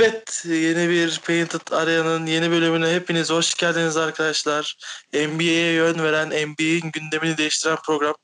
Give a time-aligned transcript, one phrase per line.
[0.00, 4.76] Evet, yeni bir Painted Area'nın yeni bölümüne hepiniz hoş geldiniz arkadaşlar.
[5.14, 8.14] NBA'ye yön veren, NBA'in gündemini değiştiren program.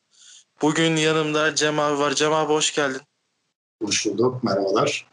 [0.63, 2.15] Bugün yanımda Cem abi var.
[2.15, 3.01] Cem abi hoş geldin.
[3.83, 5.07] Hoş bulduk, merhabalar.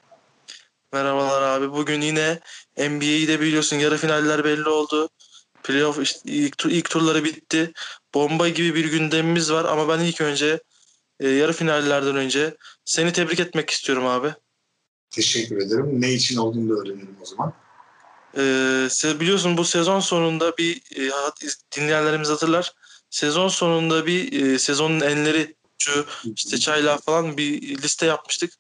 [0.94, 1.72] Merhabalar abi.
[1.72, 2.40] Bugün yine
[2.78, 5.10] NBA'yi de biliyorsun yarı finaller belli oldu.
[5.64, 7.72] Playoff işte ilk, ilk turları bitti.
[8.14, 10.60] Bomba gibi bir gündemimiz var ama ben ilk önce
[11.20, 12.56] e, yarı finallerden önce
[12.86, 14.34] seni tebrik etmek istiyorum abi.
[15.12, 16.02] Teşekkür ederim.
[16.02, 17.54] Ne için olduğunu da öğrenelim o zaman.
[18.38, 21.12] Ee, biliyorsun bu sezon sonunda bir e,
[21.78, 22.74] dinleyenlerimiz hatırlar.
[23.10, 28.54] Sezon sonunda bir e, sezonun enleri şu işte çayla falan bir liste yapmıştık.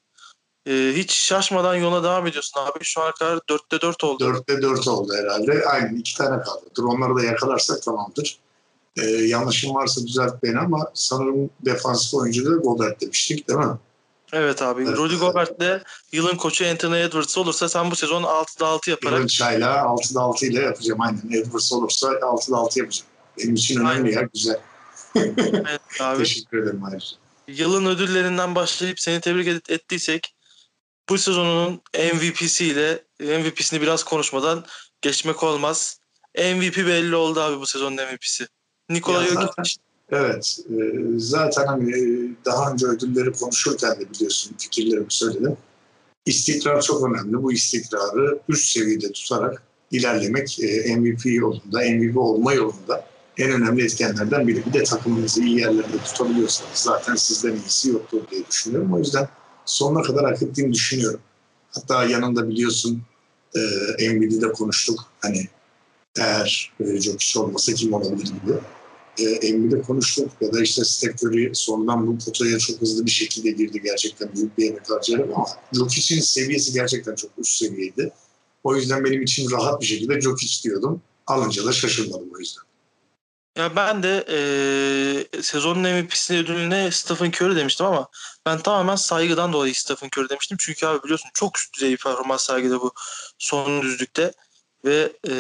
[0.67, 2.79] E, hiç şaşmadan yola devam ediyorsun abi.
[2.83, 4.23] Şu ana kadar 4'te 4 oldu.
[4.23, 5.65] 4'te 4 oldu herhalde.
[5.65, 6.65] Aynen iki tane kaldı.
[6.77, 8.39] Dur onları da yakalarsak tamamdır.
[8.97, 13.77] Ee, yanlışım varsa düzelt beni ama sanırım defansif oyuncu da Gobert demiştik değil mi?
[14.33, 14.83] Evet abi.
[14.83, 14.97] Evet.
[14.97, 19.17] Rudy Gobert de yılın koçu Anthony Edwards olursa sen bu sezon 6'da 6 yaparak...
[19.17, 21.31] Yılın çayla 6'da 6 ile yapacağım aynen.
[21.31, 23.07] Edwards olursa 6'da 6 yapacağım.
[23.37, 24.21] Benim için önemli aynen.
[24.21, 24.59] ya güzel.
[25.15, 26.17] evet abi.
[26.23, 27.05] Teşekkür ederim ayrıca.
[27.47, 30.35] Yılın ödüllerinden başlayıp seni tebrik et, ettiysek
[31.09, 34.65] bu sezonun MVP'siyle MVP'sini biraz konuşmadan
[35.01, 35.99] geçmek olmaz.
[36.37, 38.47] MVP belli oldu abi bu sezonun MVP'si.
[38.89, 39.75] Nikola Jokic
[40.11, 40.59] Evet.
[40.69, 40.75] E,
[41.17, 41.91] zaten hani
[42.45, 45.57] daha önce ödülleri konuşurken de biliyorsun fikirlerimi söyledim.
[46.25, 47.43] İstikrar çok önemli.
[47.43, 53.05] Bu istikrarı üst seviyede tutarak ilerlemek e, MVP yolunda, MVP olma yolunda
[53.37, 54.65] en önemli etkenlerden biri.
[54.65, 58.93] Bir de takımınızı iyi yerlerde tutabiliyorsanız zaten sizden iyisi yoktur diye düşünüyorum.
[58.93, 59.27] O yüzden
[59.65, 61.19] sonuna kadar hak ettiğini düşünüyorum.
[61.71, 63.01] Hatta yanında biliyorsun
[63.99, 64.99] e, NBA'de konuştuk.
[65.19, 65.47] Hani
[66.17, 68.53] eğer e, Jokic olmasa kim olabilir gibi
[69.21, 73.51] e, NBA'de konuştuk ya da işte Steph Curry sonradan bu potaya çok hızlı bir şekilde
[73.51, 78.11] girdi gerçekten büyük bir emek harcayarak ama Jokic'in seviyesi gerçekten çok üst seviyeydi.
[78.63, 81.01] O yüzden benim için rahat bir şekilde Jokic diyordum.
[81.27, 82.63] Alınca da şaşırmadım o yüzden.
[83.57, 88.07] Ya ben de e, sezonun MVP'sini ödülüne Stephen Curry demiştim ama
[88.45, 90.57] ben tamamen saygıdan dolayı Stephen Curry demiştim.
[90.59, 92.93] Çünkü abi biliyorsun çok üst düzey bir performans sergiledi bu
[93.37, 94.33] son düzlükte.
[94.85, 95.33] Ve e,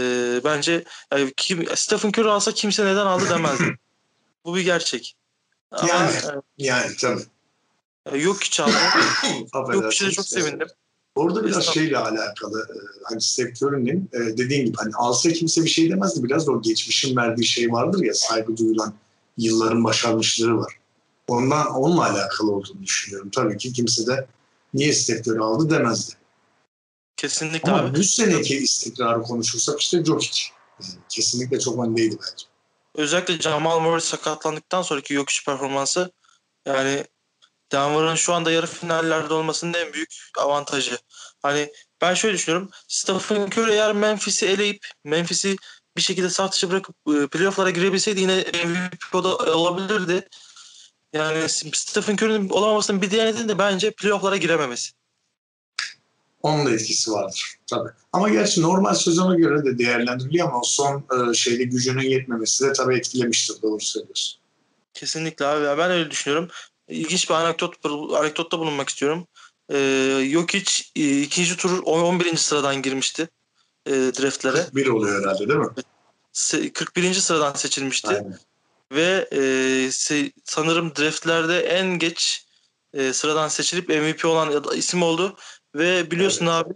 [0.43, 3.77] bence yani kim, Stephen Curry alsa kimse neden aldı demezdi.
[4.45, 5.15] Bu bir gerçek.
[5.71, 7.21] Ama, yani, e, yani tabii.
[8.23, 8.71] Yok hiç aldı.
[9.73, 10.67] yok hiç de çok sevindim.
[11.15, 11.73] Orada biraz Estağfurullah.
[11.73, 13.21] şeyle alakalı e, hani
[14.13, 16.23] e, dediğin gibi hani alsa kimse bir şey demezdi.
[16.23, 18.93] Biraz da o geçmişin verdiği şey vardır ya saygı duyulan
[19.37, 20.73] yılların başarmışlığı var.
[21.27, 23.29] Ondan onunla alakalı olduğunu düşünüyorum.
[23.35, 24.27] Tabii ki kimse de
[24.73, 26.13] niye Curry aldı demezdi.
[27.17, 27.99] Kesinlikle Ama abi.
[27.99, 30.43] bu seneki istikrarı konuşursak işte Jokic.
[30.81, 32.45] Yani kesinlikle çok öndeydi bence.
[32.95, 36.11] Özellikle Jamal Murray sakatlandıktan sonraki yok iş performansı
[36.65, 37.05] yani
[37.71, 40.97] Denver'ın şu anda yarı finallerde olmasının en büyük avantajı.
[41.41, 42.69] Hani ben şöyle düşünüyorum.
[42.87, 45.55] Stephen Curry eğer Memphis'i eleyip Memphis'i
[45.97, 50.27] bir şekilde saf dışı bırakıp e, playoff'lara girebilseydi yine MVP olabilirdi.
[51.13, 54.91] Yani Stephen Curry'nin olamamasının bir diğer nedeni de bence playoff'lara girememesi.
[56.43, 57.89] Onun da etkisi vardır tabii.
[58.13, 62.73] Ama gerçi normal sezona göre de değerlendiriliyor ama o son e, şeyde gücünün yetmemesi de
[62.73, 64.39] tabii etkilemiştir doğru söylüyorsun.
[64.93, 65.77] Kesinlikle abi.
[65.77, 66.49] Ben öyle düşünüyorum.
[66.87, 67.75] İlginç bir anekdot,
[68.15, 69.27] anekdotta bulunmak istiyorum.
[69.73, 72.37] Ee, Jokic e, ikinci tur 11.
[72.37, 73.29] sıradan girmişti
[73.85, 74.57] e, draftlere.
[74.57, 76.71] 41 oluyor herhalde değil mi?
[76.73, 77.13] 41.
[77.13, 78.07] sıradan seçilmişti.
[78.07, 78.39] Aynen.
[78.91, 79.89] Ve e,
[80.43, 82.45] sanırım draftlerde en geç
[82.93, 85.37] e, sıradan seçilip MVP olan isim oldu.
[85.75, 86.55] Ve biliyorsun evet.
[86.55, 86.73] abi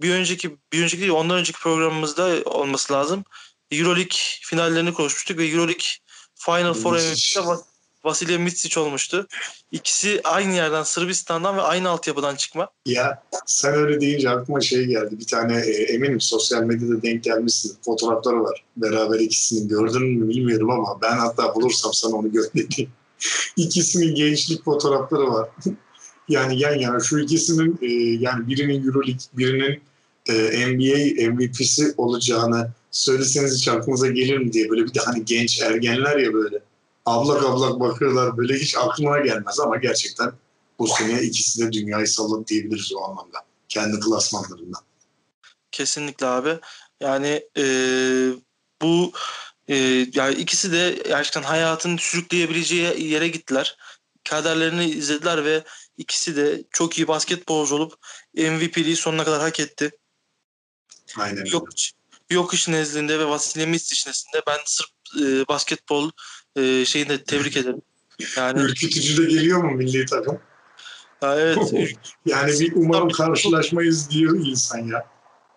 [0.00, 3.24] bir önceki bir önceki değil ondan önceki programımızda olması lazım.
[3.70, 5.86] EuroLeague finallerini konuşmuştuk ve EuroLeague
[6.34, 7.62] Final Four MVP'de
[8.04, 9.26] Vasilya Mitsic olmuştu.
[9.72, 12.68] İkisi aynı yerden Sırbistan'dan ve aynı altyapıdan çıkma.
[12.86, 15.18] Ya sen öyle deyince aklıma şey geldi.
[15.18, 17.76] Bir tane e, eminim sosyal medyada denk gelmişsin.
[17.84, 18.64] Fotoğrafları var.
[18.76, 22.90] Beraber ikisini gördün mü bilmiyorum ama ben hatta bulursam sana onu göndereyim.
[23.56, 25.48] İkisinin gençlik fotoğrafları var.
[26.28, 27.92] Yani yan yana şu ikisinin e,
[28.22, 29.82] yani birinin Euroleague, birinin
[30.26, 35.62] e, NBA MVP'si olacağını söyleseniz hiç aklınıza gelir mi diye böyle bir de hani genç
[35.62, 36.58] ergenler ya böyle
[37.06, 40.32] ablak ablak bakıyorlar böyle hiç aklıma gelmez ama gerçekten
[40.78, 43.38] bu sene ikisi de dünyayı salladı diyebiliriz o anlamda.
[43.68, 44.82] Kendi klasmanlarından.
[45.72, 46.58] Kesinlikle abi.
[47.00, 47.64] Yani e,
[48.82, 49.12] bu
[49.68, 49.76] e,
[50.14, 53.76] yani ikisi de gerçekten hayatın sürükleyebileceği yere gittiler.
[54.28, 55.64] Kaderlerini izlediler ve
[55.98, 57.94] İkisi de çok iyi basketbolcu olup
[58.34, 59.90] MVP'liği sonuna kadar hak etti.
[61.16, 61.68] Aynen Yok,
[62.30, 64.88] yok iş nezdinde ve Vasilya Misic nezdinde ben Sırp
[65.20, 66.10] e, basketbol
[66.56, 67.82] e, şeyini de tebrik ederim.
[68.36, 70.40] Yani, Ürkütücü de geliyor mu milli takım?
[71.20, 71.58] Ha, evet.
[72.26, 75.06] yani bir umarım karşılaşmayız diyor insan ya.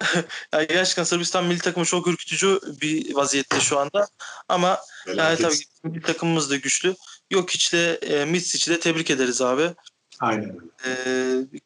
[0.54, 4.08] yani gerçekten Sırbistan milli takımı çok ürkütücü bir vaziyette şu anda.
[4.50, 4.80] Ama
[5.16, 6.96] yani tabii milli takımımız da güçlü.
[7.32, 9.74] Yok hiç de e, Mitsic'i de tebrik ederiz abi.
[10.22, 10.92] Aynen E,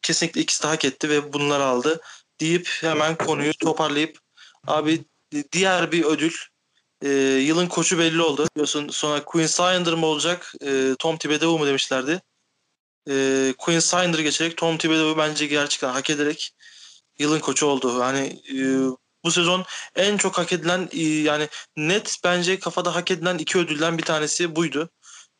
[0.02, 2.00] kesinlikle ikisi de hak etti ve bunları aldı
[2.40, 4.18] deyip hemen konuyu toparlayıp
[4.66, 5.04] abi
[5.52, 6.32] diğer bir ödül
[7.02, 8.46] e, yılın koçu belli oldu.
[8.54, 12.20] Biliyorsun sonra Queen Sinder mı olacak e, Tom Thibodeau mu demişlerdi.
[13.10, 16.54] E, Queen Sinder geçerek Tom Thibodeau bence gerçekten hak ederek
[17.18, 18.00] yılın koçu oldu.
[18.00, 18.56] Yani e,
[19.24, 19.64] bu sezon
[19.94, 24.56] en çok hak edilen e, yani net bence kafada hak edilen iki ödülden bir tanesi
[24.56, 24.90] buydu.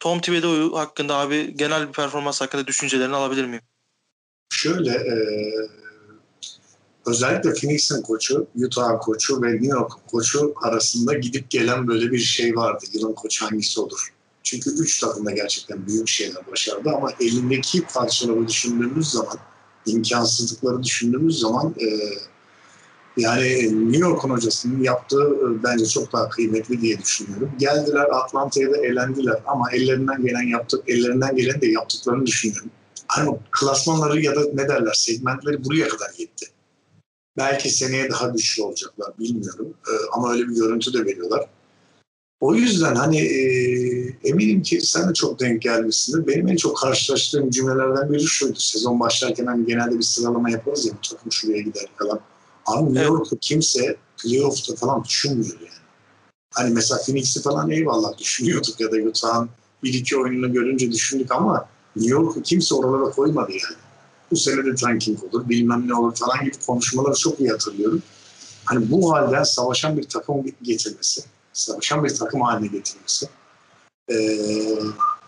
[0.01, 3.63] Tom Thibodeau hakkında abi genel bir performans hakkında düşüncelerini alabilir miyim?
[4.51, 5.15] Şöyle e,
[7.07, 12.57] özellikle Phoenix'in koçu, Utah'ın koçu ve New York'un koçu arasında gidip gelen böyle bir şey
[12.57, 12.85] vardı.
[12.93, 14.13] Yılın koçu hangisi olur?
[14.43, 19.39] Çünkü üç takımda gerçekten büyük şeyler başardı ama elindeki parçaları düşündüğümüz zaman,
[19.87, 21.87] imkansızlıkları düşündüğümüz zaman e,
[23.17, 23.43] yani
[23.93, 27.51] New York'un hocasının yaptığı e, bence çok daha kıymetli diye düşünüyorum.
[27.59, 32.71] Geldiler Atlanta'ya da elendiler ama ellerinden gelen yaptık, ellerinden gelen de yaptıklarını düşünüyorum.
[33.07, 36.47] Hani klasmanları ya da ne derler segmentleri buraya kadar gitti.
[37.37, 39.75] Belki seneye daha güçlü olacaklar bilmiyorum.
[39.89, 41.49] Ee, ama öyle bir görüntü de veriyorlar.
[42.41, 43.41] O yüzden hani e,
[44.25, 46.27] eminim ki sen de çok denk gelmişsindir.
[46.27, 48.59] Benim en çok karşılaştığım cümlelerden biri şuydu.
[48.59, 52.21] Sezon başlarken hani genelde bir sıralama yaparız ya bu takım şuraya gider falan.
[52.67, 55.71] Ama New York'u kimse playoff'ta falan düşünmüyor yani.
[56.55, 59.51] Hani mesela Phoenix'i falan eyvallah düşünüyorduk ya da Utah'ın
[59.83, 63.77] bir iki oyununu görünce düşündük ama New York'u kimse oralara koymadı yani
[64.31, 68.03] bu sene de tanking olur, bilmem ne olur falan gibi konuşmaları çok iyi hatırlıyorum.
[68.65, 73.29] Hani bu halden savaşan bir takım getirmesi, savaşan bir takım haline getirmesi.
[74.11, 74.17] Ee,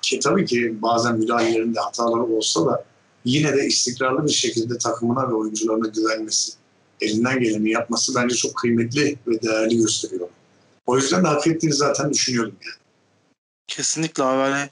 [0.02, 2.85] ki tabii ki bazen müdahalelerinde hataları olsa da
[3.25, 6.52] yine de istikrarlı bir şekilde takımına ve oyuncularına güvenmesi,
[7.00, 10.29] elinden geleni yapması bence çok kıymetli ve değerli gösteriyor.
[10.87, 12.75] O yüzden de hak ettiğini zaten düşünüyorum yani.
[13.67, 14.50] Kesinlikle abi.
[14.50, 14.69] Yani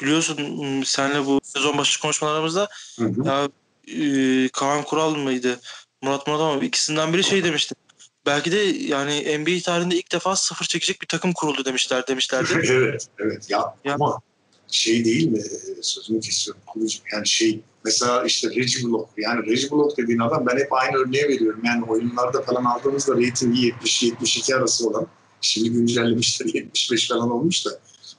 [0.00, 2.68] biliyorsun senle bu sezon başı konuşmalarımızda
[2.98, 3.28] hı hı.
[3.28, 3.48] ya
[3.86, 5.60] e, Kaan Kural mıydı?
[6.02, 7.74] Murat Murat ama ikisinden biri şey demişti.
[8.26, 8.56] Belki de
[8.94, 12.48] yani NBA tarihinde ilk defa sıfır çekecek bir takım kuruldu demişler demişlerdi.
[12.72, 13.50] evet, evet.
[13.50, 14.20] Ya, ya, ama
[14.70, 15.42] şey değil mi?
[15.82, 17.02] Sözünü kesiyorum kurucum.
[17.12, 19.08] Yani şey mesela işte Reggie Block.
[19.16, 21.60] Yani Reggie Block dediğin adam ben hep aynı örneği veriyorum.
[21.64, 25.06] Yani oyunlarda falan aldığımızda reytingi 70-72 arası olan
[25.40, 27.70] şimdi güncellemişler 75 falan olmuş da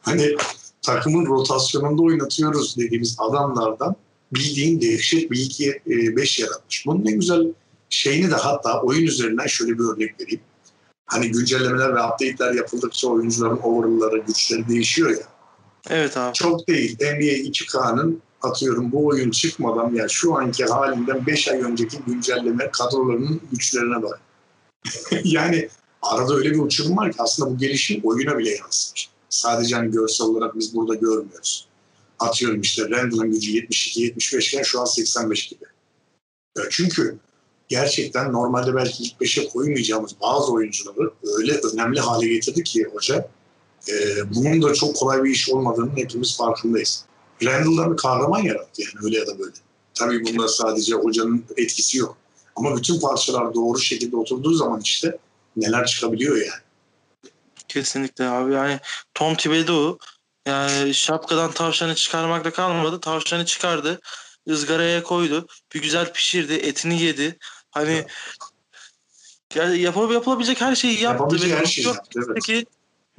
[0.02, 0.36] hani
[0.82, 3.96] takımın rotasyonunda oynatıyoruz dediğimiz adamlardan
[4.34, 6.86] bildiğin dehşet bir 2 5 yaratmış.
[6.86, 7.48] Bunun en güzel
[7.90, 10.42] şeyini de hatta oyun üzerinden şöyle bir örnek vereyim.
[11.06, 15.39] Hani güncellemeler ve update'ler yapıldıkça oyuncuların overall'ları, güçleri değişiyor ya.
[15.90, 16.34] Evet abi.
[16.34, 16.96] Çok değil.
[16.96, 23.42] NBA 2K'nın atıyorum bu oyun çıkmadan yani şu anki halinden 5 ay önceki güncelleme kadrolarının
[23.52, 24.22] güçlerine bak.
[25.24, 25.70] yani
[26.02, 29.10] arada öyle bir uçurum var ki aslında bu gelişim oyuna bile yansımış.
[29.30, 31.68] Sadece hani görsel olarak biz burada görmüyoruz.
[32.20, 35.66] Atıyorum işte Randall'ın gücü 72-75 iken şu an 85 gibi.
[36.70, 37.18] Çünkü
[37.68, 43.30] gerçekten normalde belki ilk 5'e koymayacağımız bazı oyuncuları öyle önemli hale getirdi ki hoca.
[43.88, 43.94] E,
[44.36, 47.06] bunun da çok kolay bir iş olmadığının hepimiz farkındayız.
[47.44, 49.52] Randall'ları kahraman yarattı yani öyle ya da böyle.
[49.94, 52.18] Tabii bunda sadece hocanın etkisi yok.
[52.56, 55.18] Ama bütün parçalar doğru şekilde oturduğu zaman işte
[55.56, 56.62] neler çıkabiliyor yani.
[57.68, 58.54] Kesinlikle abi.
[58.54, 58.80] Yani
[59.14, 59.98] Tom Thibodeau
[60.46, 63.00] yani şapkadan tavşanı çıkarmakla kalmadı.
[63.00, 64.00] Tavşanı çıkardı.
[64.50, 65.48] ızgaraya koydu.
[65.74, 66.54] Bir güzel pişirdi.
[66.54, 67.38] Etini yedi.
[67.72, 68.06] Hani
[69.56, 71.24] yani yap yapılabilecek her şeyi yaptı.
[71.24, 72.20] Yapabilecek her şeyi yaptı.
[72.28, 72.68] Evet.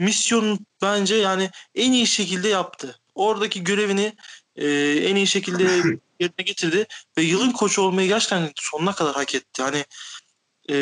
[0.00, 3.00] Misyon bence yani en iyi şekilde yaptı.
[3.14, 4.16] Oradaki görevini
[4.56, 4.68] e,
[5.08, 5.62] en iyi şekilde
[6.20, 6.86] yerine getirdi
[7.18, 9.62] ve yılın koçu olmayı gerçekten sonuna kadar hak etti.
[9.62, 9.84] Hani
[10.70, 10.76] e,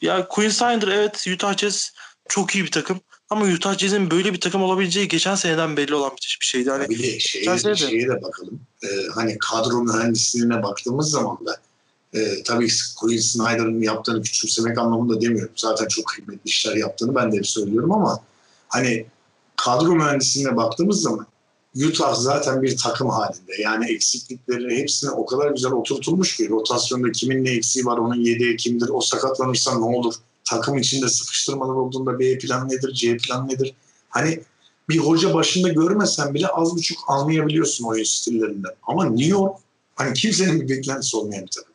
[0.00, 1.92] ya Queensrÿder evet Utah Jazz
[2.28, 3.00] çok iyi bir takım
[3.30, 6.70] ama Utah Jazz'in böyle bir takım olabileceği geçen seneden belli olan bir şeydi.
[6.70, 8.60] Hani bir de şeye, de, şeye de bakalım.
[8.82, 11.60] Ee, hani kadro mühendisliğine baktığımız zaman da
[12.14, 15.52] e, tabii Quinn Snyder'ın yaptığını küçümsemek anlamında demiyorum.
[15.56, 18.20] Zaten çok kıymetli işler yaptığını ben de hep söylüyorum ama
[18.68, 19.06] hani
[19.56, 21.26] kadro mühendisliğine baktığımız zaman
[21.76, 23.62] Utah zaten bir takım halinde.
[23.62, 28.56] Yani eksiklikleri hepsine o kadar güzel oturtulmuş ki rotasyonda kimin ne eksiği var, onun yedeği
[28.56, 30.14] kimdir, o sakatlanırsa ne olur,
[30.44, 33.74] takım içinde sıkıştırmalar olduğunda B plan nedir, C plan nedir?
[34.08, 34.40] Hani
[34.88, 38.72] bir hoca başında görmesen bile az buçuk anlayabiliyorsun oyun stillerinden.
[38.82, 39.56] Ama New York
[39.94, 41.69] hani kimsenin bir beklentisi olmayan bir takım.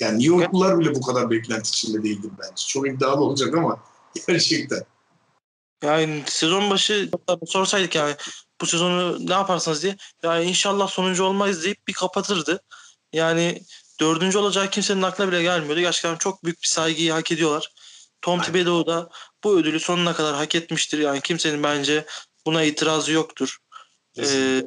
[0.00, 2.64] Yani New Yorklular bile bu kadar beklenti içinde değildir bence.
[2.68, 3.80] Çok iddialı olacak ama
[4.28, 4.82] gerçekten.
[5.82, 7.10] Yani sezon başı
[7.46, 8.14] sorsaydık yani
[8.60, 9.96] bu sezonu ne yaparsınız diye.
[10.22, 12.62] Ya inşallah sonuncu olmayız deyip bir kapatırdı.
[13.12, 13.62] Yani
[14.00, 15.80] dördüncü olacağı kimsenin aklına bile gelmiyordu.
[15.80, 17.72] Gerçekten çok büyük bir saygıyı hak ediyorlar.
[18.22, 19.10] Tom Thibodeau da
[19.44, 20.98] bu ödülü sonuna kadar hak etmiştir.
[20.98, 22.06] Yani kimsenin bence
[22.46, 23.58] buna itirazı yoktur.
[24.18, 24.62] Ee,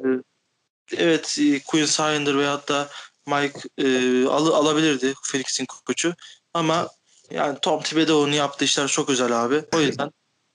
[0.96, 2.90] evet Quinn Snyder veyahut da
[3.26, 3.86] Mike e,
[4.26, 6.14] al, alabilirdi Phoenix'in koçu.
[6.54, 6.88] Ama
[7.30, 9.64] yani Tom Thibodeau'nun yaptığı işler çok özel abi.
[9.74, 10.10] O yüzden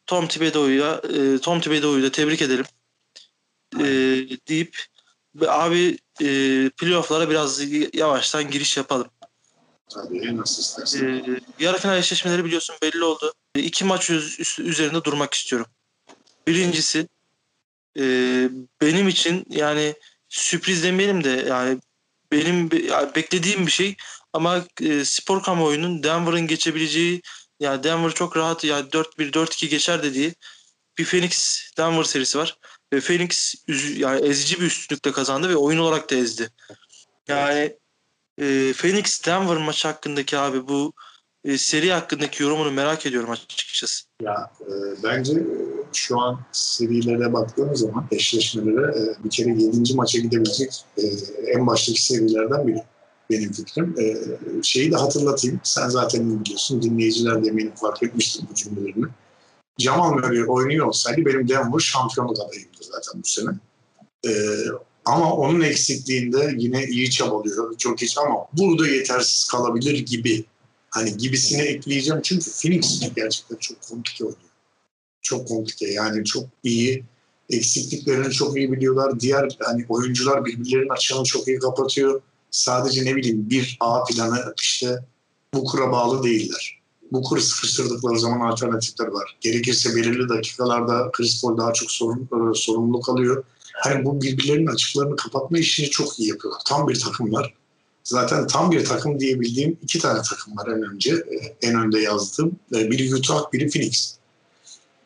[0.05, 2.65] Tom Thibodeau'ya e, Tom Thibodeau'yu da tebrik edelim.
[3.79, 3.85] E,
[4.47, 4.77] deyip
[5.47, 6.25] abi e,
[6.69, 7.61] playoff'lara biraz
[7.93, 9.07] yavaştan giriş yapalım.
[9.89, 11.07] Tabii nasıl istersen.
[11.07, 13.33] E, yarı final eşleşmeleri biliyorsun belli oldu.
[13.55, 15.67] E, iki maç üst, üzerinde durmak istiyorum.
[16.47, 17.07] Birincisi
[17.99, 18.03] e,
[18.81, 19.95] benim için yani
[20.29, 21.79] sürpriz demeyelim de yani
[22.31, 22.71] benim
[23.15, 23.95] beklediğim bir şey
[24.33, 27.21] ama e, spor kamuoyunun Denver'ın geçebileceği
[27.59, 30.35] yani Denver çok rahat yani 4-1 4-2 geçer dediği
[30.97, 32.57] bir Phoenix Denver serisi var.
[32.93, 33.55] Ve Phoenix
[33.97, 36.49] yani ezici bir üstünlükle kazandı ve oyun olarak da ezdi.
[37.27, 37.75] Yani
[38.41, 40.93] e, Phoenix Denver maçı hakkındaki abi bu
[41.47, 44.05] e, seri hakkındaki yorumunu merak ediyorum açıkçası.
[44.21, 44.73] Ya e,
[45.03, 45.33] bence
[45.93, 49.95] şu an serilere baktığımız zaman eşleşmelere e, bir kere 7.
[49.95, 51.03] maça gidebilecek e,
[51.51, 52.83] en baştaki serilerden biri
[53.29, 53.95] benim fikrim.
[53.99, 54.15] E,
[54.63, 55.59] şeyi de hatırlatayım.
[55.63, 56.81] Sen zaten biliyorsun.
[56.81, 59.05] Dinleyiciler de eminim fark etmiştir bu cümlelerini.
[59.77, 63.49] Jamal Murray oynuyor olsaydı benim Denver şampiyonluk adayımdı zaten bu sene.
[64.27, 64.31] E,
[65.05, 67.77] ama onun eksikliğinde yine iyi çabalıyor.
[67.77, 70.45] Çok hiç ama burada yetersiz kalabilir gibi.
[70.89, 72.21] Hani gibisini ekleyeceğim.
[72.21, 74.41] Çünkü Phoenix gerçekten çok komplike oynuyor.
[75.21, 75.87] Çok komplike.
[75.87, 77.03] Yani çok iyi.
[77.49, 79.19] Eksikliklerini çok iyi biliyorlar.
[79.19, 84.99] Diğer hani oyuncular birbirlerinin açığını çok iyi kapatıyor sadece ne bileyim bir A planı işte
[85.53, 86.77] bu kura bağlı değiller.
[87.11, 89.37] Bu kuru sıkıştırdıkları zaman alternatifler var.
[89.41, 93.43] Gerekirse belirli dakikalarda Chris Paul daha çok sorun, e, sorumluluk alıyor.
[93.73, 96.61] Hani bu birbirlerinin açıklarını kapatma işini çok iyi yapıyorlar.
[96.67, 97.53] Tam bir takımlar.
[98.07, 101.15] Zaten tam bir takım diyebildiğim iki tane takım var en önce.
[101.15, 102.59] E, en önde yazdığım.
[102.75, 104.15] E, biri Utah, biri Phoenix.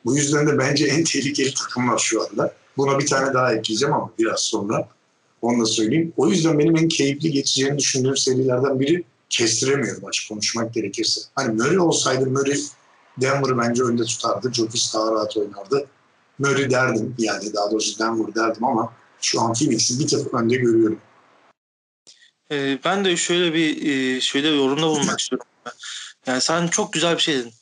[0.05, 2.53] Bu yüzden de bence en tehlikeli takımlar şu anda.
[2.77, 4.89] Buna bir tane daha ekleyeceğim ama biraz sonra.
[5.41, 6.13] Onu da söyleyeyim.
[6.17, 11.21] O yüzden benim en keyifli geçeceğini düşündüğüm serilerden biri kestiremiyorum açık konuşmak gerekirse.
[11.35, 12.57] Hani Murray olsaydı Murray
[13.21, 14.53] Denver'ı bence önde tutardı.
[14.53, 15.85] Jokic daha rahat oynardı.
[16.39, 20.99] Murray derdim yani daha doğrusu Denver derdim ama şu an Phoenix'i bir tık önde görüyorum.
[22.51, 25.47] Ee, ben de şöyle bir şöyle bir yorumda bulunmak istiyorum.
[26.27, 27.53] Yani sen çok güzel bir şey dedin.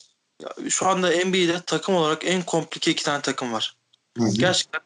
[0.68, 3.76] Şu anda NBA'de takım olarak en komplike iki tane takım var.
[4.18, 4.30] Hı hı.
[4.34, 4.80] Gerçekten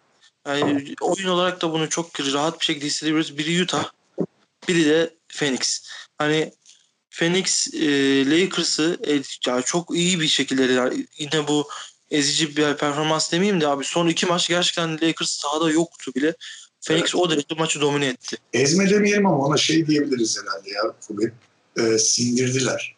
[0.46, 3.38] yani oyun olarak da bunu çok rahat bir şekilde hissediyoruz.
[3.38, 3.84] Biri Utah,
[4.68, 5.88] biri de Phoenix.
[6.18, 6.52] Hani
[7.10, 7.90] Phoenix e,
[8.30, 11.68] Lakers'ı e, yani çok iyi bir şekilde yani yine bu
[12.10, 16.34] ezici bir performans demeyeyim de abi son iki maç gerçekten Lakers sahada yoktu bile.
[16.84, 18.36] Phoenix o derece maçı domine etti.
[18.52, 21.32] Ezme demeyelim ama ona şey diyebiliriz herhalde ya Fubi.
[21.76, 22.96] E, sindirdiler.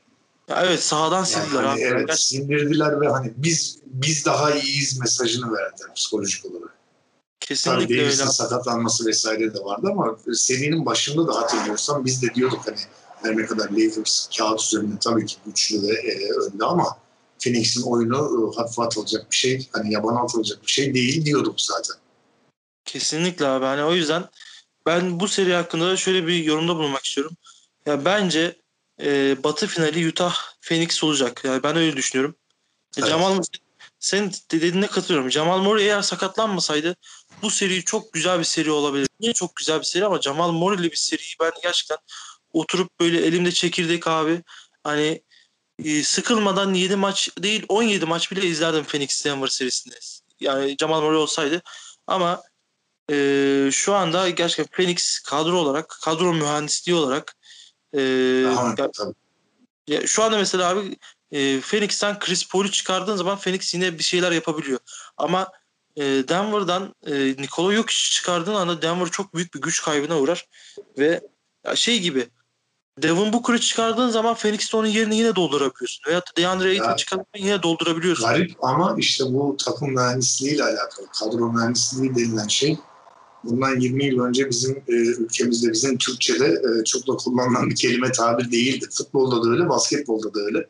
[0.48, 1.80] Ya evet sahadan yani sindirdiler hani abi.
[1.80, 2.14] Evet gerçekten.
[2.16, 6.76] sindirdiler ve hani biz biz daha iyiyiz mesajını verdiler psikolojik olarak.
[7.40, 12.60] Kesinlikle Tabii Davis'in sakatlanması vesaire de vardı ama serinin başında da hatırlıyorsam biz de diyorduk
[12.66, 12.78] hani
[13.22, 16.98] her ne kadar Lakers kağıt üzerinde tabii ki güçlü ve e, önde ama
[17.38, 21.96] Phoenix'in oyunu e, hafife atılacak bir şey, hani yabana atılacak bir şey değil diyorduk zaten.
[22.86, 23.64] Kesinlikle abi.
[23.64, 24.24] Hani o yüzden
[24.86, 27.36] ben bu seri hakkında şöyle bir yorumda bulunmak istiyorum.
[27.86, 28.56] Ya bence
[29.02, 31.42] e, Batı finali Utah Phoenix olacak.
[31.44, 32.36] Yani ben öyle düşünüyorum.
[32.98, 33.08] Evet.
[33.08, 33.42] Jamal
[33.98, 35.30] sen dediğine katılıyorum.
[35.30, 36.96] Jamal Murray eğer sakatlanmasaydı
[37.42, 39.08] bu seri çok güzel bir seri olabilir.
[39.20, 41.98] Niye çok güzel bir seri ama Jamal Murray'li bir seriyi ben gerçekten
[42.52, 44.42] oturup böyle elimde çekirdek abi
[44.84, 45.22] hani
[45.84, 49.98] e, sıkılmadan 7 maç değil 17 maç bile izlerdim Phoenix Denver serisinde.
[50.40, 51.62] Yani Jamal Murray olsaydı
[52.06, 52.42] ama
[53.10, 57.36] e, şu anda gerçekten Phoenix kadro olarak kadro mühendisliği olarak
[57.92, 58.00] e,
[58.46, 58.88] Aha, ya,
[60.00, 60.96] ya, şu anda mesela abi
[61.32, 64.78] e, Phoenix'ten Chris Paul'u çıkardığın zaman Phoenix yine bir şeyler yapabiliyor.
[65.16, 65.52] Ama
[65.96, 70.48] e, Denver'dan e, Nikola Jokic çıkardığın anda Denver çok büyük bir güç kaybına uğrar
[70.98, 71.20] ve
[71.66, 72.28] ya şey gibi
[73.02, 76.12] Devin Booker'ı çıkardığın zaman Phoenix'te onun yerini yine doldurabiliyorsun.
[76.12, 78.26] Da DeAndre Ayton'u çıkardığın yine doldurabiliyorsun.
[78.26, 81.06] Garip ama işte bu takım mühendisliğiyle alakalı.
[81.20, 82.78] Kadro mühendisliği denilen şey
[83.50, 88.12] bundan 20 yıl önce bizim e, ülkemizde, bizim Türkçe'de e, çok da kullanılan bir kelime
[88.12, 88.86] tabir değildi.
[88.90, 90.66] Futbolda da öyle, basketbolda da öyle.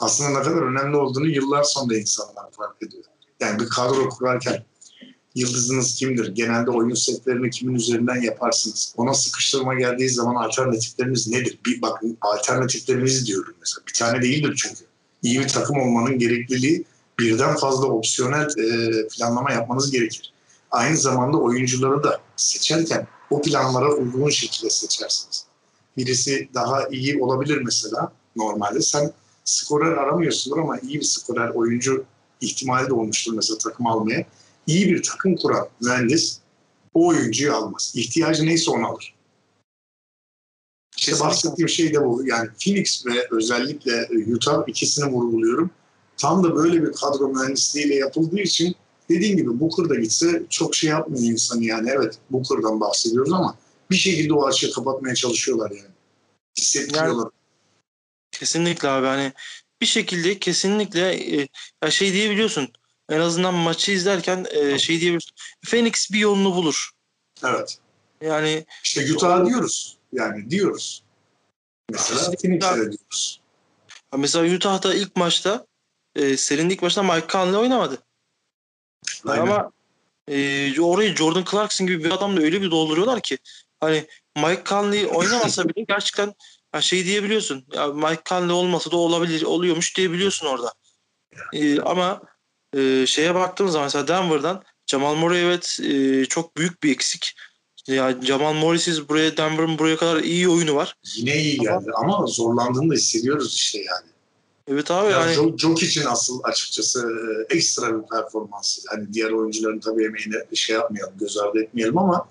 [0.00, 3.04] Aslında ne kadar önemli olduğunu yıllar sonra insanlar fark ediyor.
[3.40, 4.64] Yani bir kadro kurarken
[5.34, 6.34] yıldızınız kimdir?
[6.34, 8.94] Genelde oyun setlerini kimin üzerinden yaparsınız?
[8.96, 11.58] Ona sıkıştırma geldiği zaman alternatifleriniz nedir?
[11.66, 13.86] Bir bakın alternatifleriniz diyorum mesela.
[13.88, 14.84] Bir tane değildir çünkü.
[15.22, 16.84] İyi bir takım olmanın gerekliliği
[17.18, 20.32] birden fazla opsiyonel e, planlama yapmanız gerekir.
[20.72, 25.46] Aynı zamanda oyuncuları da seçerken o planlara uygun şekilde seçersiniz.
[25.96, 28.80] birisi daha iyi olabilir mesela normalde.
[28.80, 29.12] Sen
[29.44, 32.04] skorer aramıyorsundur ama iyi bir skorer oyuncu
[32.40, 34.26] ihtimali de olmuştur mesela takım almaya.
[34.66, 36.38] İyi bir takım kuran mühendis
[36.94, 37.92] o oyuncuyu almaz.
[37.94, 39.14] İhtiyacı neyse onu alır.
[40.96, 42.26] İşte bahsettiğim şey de bu.
[42.26, 45.70] Yani Phoenix ve özellikle Utah ikisini vurguluyorum.
[46.16, 48.76] Tam da böyle bir kadro mühendisliğiyle yapıldığı için
[49.14, 51.90] dediğim gibi Booker da gitse çok şey yapmıyor insanı yani.
[51.90, 53.56] Evet Booker'dan bahsediyoruz ama
[53.90, 55.92] bir şekilde o açığı kapatmaya çalışıyorlar yani.
[56.58, 57.22] Hissettiriyorlar.
[57.22, 57.32] Yani,
[58.32, 59.32] kesinlikle abi hani
[59.80, 61.48] bir şekilde kesinlikle e,
[61.82, 62.68] ya şey diyebiliyorsun.
[63.08, 65.32] En azından maçı izlerken e, şey diyebiliyorsun.
[65.66, 66.90] Phoenix bir yolunu bulur.
[67.44, 67.78] Evet.
[68.20, 69.98] Yani işte Utah diyoruz.
[70.12, 71.02] Yani diyoruz.
[71.90, 73.40] Mesela Phoenix'e diyoruz.
[74.16, 75.66] Mesela Utah'da ilk maçta
[76.14, 77.98] e, serinin ilk maçta Mike Conley oynamadı.
[79.26, 79.42] Aynen.
[79.42, 79.70] Ama
[80.28, 83.38] e, orayı Jordan Clarkson gibi bir adamla öyle bir dolduruyorlar ki
[83.80, 84.06] hani
[84.36, 86.34] Mike Conley oynamasa bile gerçekten
[86.80, 87.66] şey diyebiliyorsun.
[87.72, 90.72] Ya Mike Conley olmasa da olabilir, oluyormuş diyebiliyorsun orada.
[91.52, 92.20] E, ama
[92.76, 97.34] e, şeye baktığım zaman mesela Denver'dan Jamal Murray evet e, çok büyük bir eksik.
[97.86, 100.96] Ya Jamal Morris'iz buraya Denver'ın buraya kadar iyi oyunu var.
[101.16, 104.11] Yine iyi geldi ama, ama zorlandığını da hissediyoruz işte yani.
[104.68, 105.58] Evet abi ya yani.
[105.58, 107.08] Jok için asıl açıkçası
[107.50, 108.78] e, ekstra bir performans.
[108.88, 112.28] Hani diğer oyuncuların tabii emeğini şey yapmayalım, göz ardı etmeyelim ama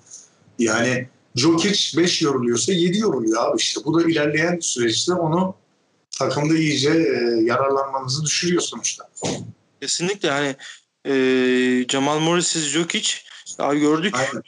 [0.59, 3.81] yani Jokic 5 yoruluyorsa 7 yoruluyor abi işte.
[3.85, 5.55] Bu da ilerleyen süreçte onu
[6.19, 9.09] takımda iyice e, yararlanmanızı düşürüyor sonuçta.
[9.81, 10.55] Kesinlikle hani
[11.07, 13.13] e, Jamal Morris'iz Jokic
[13.59, 14.15] abi gördük.
[14.17, 14.43] Aynen.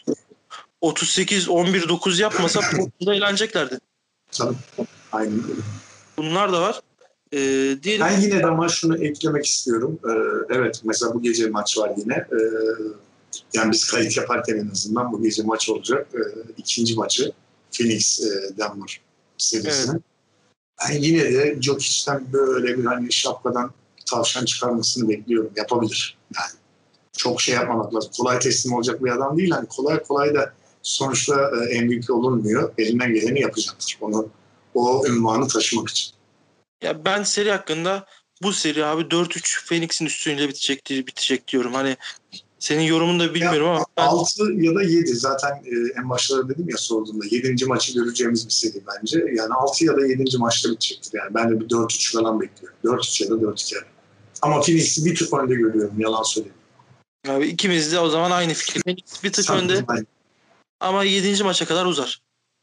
[0.82, 2.60] 38 11 9 yapmasa
[3.00, 3.80] burada eğleneceklerdi.
[4.32, 4.56] Tabii.
[5.12, 5.42] Aynen.
[6.18, 6.82] Bunlar da var.
[7.84, 8.06] Diyelim...
[8.06, 10.00] Ben yine de ama şunu eklemek istiyorum.
[10.06, 12.14] Ee, evet mesela bu gece maç var yine.
[12.14, 12.38] Ee,
[13.54, 16.08] yani biz kayıt yaparken en azından bu gece maç olacak.
[16.14, 16.20] Ee,
[16.58, 17.32] ikinci maçı
[17.72, 19.02] Phoenix e, Denver
[19.38, 19.94] serisinin.
[19.94, 20.04] Evet.
[20.90, 23.72] Ben yine de Jokic'ten böyle bir hani şapkadan
[24.06, 25.52] tavşan çıkarmasını bekliyorum.
[25.56, 26.60] Yapabilir yani.
[27.18, 28.12] Çok şey yapmamak lazım.
[28.18, 29.52] Kolay teslim olacak bir adam değil.
[29.52, 32.74] Hani kolay kolay da sonuçta e, MVP olunmuyor.
[32.78, 33.98] Elinden geleni yapacaktır.
[34.02, 34.28] Onu
[34.74, 36.13] o ünvanı taşımak için.
[36.84, 38.06] Ya ben seri hakkında
[38.42, 41.74] bu seri abi 4-3 Phoenix'in üstünde bitecek, bitecek diyorum.
[41.74, 41.98] Hani
[42.60, 44.04] senin yorumunu da bilmiyorum ya, ama ben...
[44.04, 47.66] 6 ya da 7 zaten e, en başlarda dedim ya sorduğumda 7.
[47.66, 49.20] maçı göreceğimiz bir seri bence.
[49.20, 50.38] Yani 6 ya da 7.
[50.38, 51.20] maçta bitecektir.
[51.20, 52.78] Yani ben de bir 4-3 falan bekliyorum.
[52.84, 53.76] 4-3 ya da 4-2.
[54.42, 56.58] Ama Phoenix'i bir tık önde görüyorum yalan söyleyeyim.
[57.28, 58.82] Abi ikimiz de o zaman aynı fikir.
[58.86, 59.86] Phoenix bir tık Sen önde.
[60.80, 61.44] Ama 7.
[61.44, 62.22] maça kadar uzar.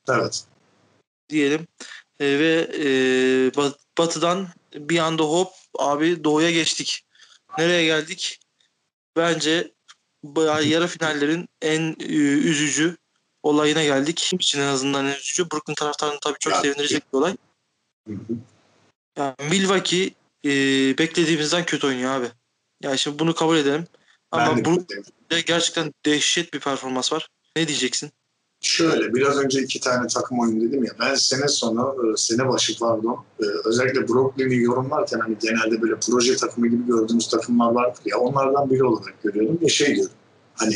[0.09, 0.45] Evet.
[1.29, 1.67] Diyelim.
[2.21, 2.87] E, ve e,
[3.99, 7.07] batıdan bir anda hop abi doğuya geçtik.
[7.59, 8.41] Nereye geldik?
[9.17, 9.73] Bence
[10.65, 12.97] yarı finallerin en e, üzücü
[13.43, 14.17] olayına geldik.
[14.17, 15.51] Kim için en azından en üzücü?
[15.51, 17.37] Brooklyn taraftarını tabii çok ya, sevindirecek bir olay.
[19.17, 20.11] Yani Milwaukee
[20.45, 20.51] e,
[20.99, 22.27] beklediğimizden kötü oynuyor abi.
[22.83, 23.87] Yani şimdi bunu kabul edelim.
[24.31, 27.29] Ama Brooklyn'de gerçekten dehşet bir performans var.
[27.57, 28.13] Ne diyeceksin?
[28.61, 32.79] Şöyle biraz önce iki tane takım oyunu dedim ya ben sene sonu e, sene başı
[32.79, 38.19] pardon e, özellikle Brooklyn'i yorumlarken hani genelde böyle proje takımı gibi gördüğümüz takımlar vardır ya
[38.19, 40.13] onlardan biri olarak görüyordum ve şey diyorum
[40.55, 40.75] hani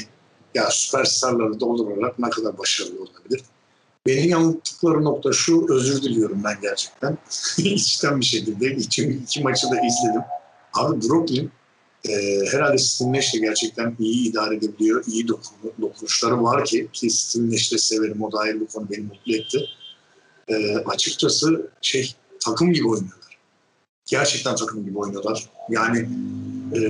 [0.54, 3.42] ya süperstarları doldurarak ne kadar başarılı olabilir.
[4.06, 7.18] Beni yanılttıkları nokta şu özür diliyorum ben gerçekten.
[7.58, 10.22] İçten bir şekilde iki, iki maçı da izledim.
[10.74, 11.50] Abi Brooklyn
[12.08, 15.04] e, herhalde Nash de gerçekten iyi idare edebiliyor.
[15.06, 18.22] İyi dokun, dokunuşları var ki ki Nash'i de severim.
[18.22, 19.66] O da ayrı konu beni mutlu etti.
[20.48, 23.38] E, açıkçası şey takım gibi oynuyorlar.
[24.06, 25.50] Gerçekten takım gibi oynuyorlar.
[25.70, 26.08] Yani
[26.72, 26.80] e,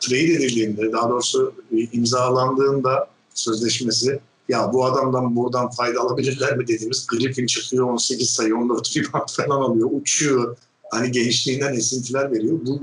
[0.00, 1.54] trade edildiğinde daha doğrusu
[1.92, 8.96] imzalandığında sözleşmesi ya bu adamdan buradan fayda alabilirler mi dediğimiz Griffin çıkıyor 18 sayı 14
[8.96, 10.56] rebound falan alıyor uçuyor
[10.90, 12.80] hani gençliğinden esintiler veriyor bu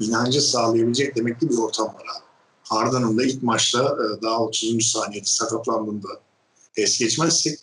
[0.00, 2.24] inancı sağlayabilecek demek ki bir ortam var abi.
[2.62, 4.86] Harden'ın da ilk maçta e, daha 30.
[4.86, 6.08] saniyede sakatlandığında
[6.76, 7.58] es geçmezsek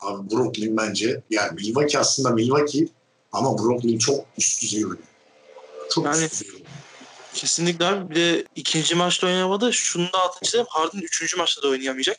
[0.00, 2.88] abi Brooklyn bence yani Milwaukee aslında Milwaukee
[3.32, 5.04] ama Brooklyn çok üst düzey oynuyor.
[5.90, 6.70] Çok yani, üst düzey oynuyor.
[7.34, 8.10] Kesinlikle abi.
[8.10, 9.72] Bir de ikinci maçta oynamadı.
[9.72, 10.66] Şunu da altını çizelim.
[10.68, 12.16] Harden üçüncü maçta da oynayamayacak.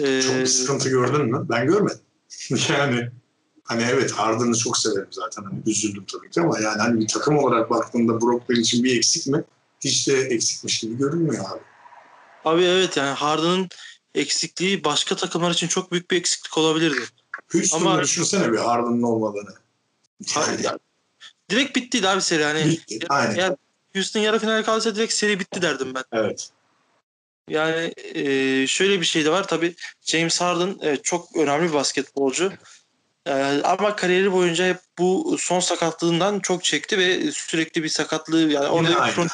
[0.00, 0.22] Ee...
[0.22, 1.46] Çok bir sıkıntı gördün mü?
[1.50, 2.00] Ben görmedim.
[2.68, 3.10] yani
[3.70, 5.42] Hani evet Harden'ı çok severim zaten.
[5.42, 9.26] Hani üzüldüm tabii ki ama yani hani bir takım olarak baktığında Brooklyn için bir eksik
[9.26, 9.44] mi?
[9.84, 11.60] Hiç de eksikmiş gibi görünmüyor abi.
[12.44, 13.68] Abi evet yani Harden'ın
[14.14, 17.00] eksikliği başka takımlar için çok büyük bir eksiklik olabilirdi.
[17.52, 18.02] Houston'da ama...
[18.02, 19.54] düşünsene bir Harden'ın olmadığını.
[20.36, 20.62] Yani.
[20.62, 20.78] yani,
[21.50, 22.44] direkt bittiydi abi seri.
[22.44, 23.34] Hani, Bitti, aynen.
[23.34, 23.56] Yani
[23.94, 26.04] Houston yarı final kalırsa direkt seri bitti derdim ben.
[26.12, 26.50] Evet.
[27.48, 29.48] Yani e, şöyle bir şey de var.
[29.48, 32.52] Tabii James Harden evet, çok önemli bir basketbolcu.
[33.26, 38.68] Ee, ama kariyeri boyunca hep bu son sakatlığından çok çekti ve sürekli bir sakatlığı yani
[38.68, 39.30] orada bir kronik...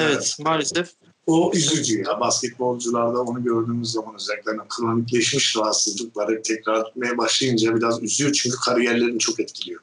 [0.00, 0.90] Evet, evet maalesef.
[1.26, 2.20] O üzücü ya.
[2.20, 9.18] Basketbolcularda onu gördüğümüz zaman özellikle hani kronikleşmiş rahatsızlıkları tekrar etmeye başlayınca biraz üzüyor çünkü kariyerlerini
[9.18, 9.80] çok etkiliyor.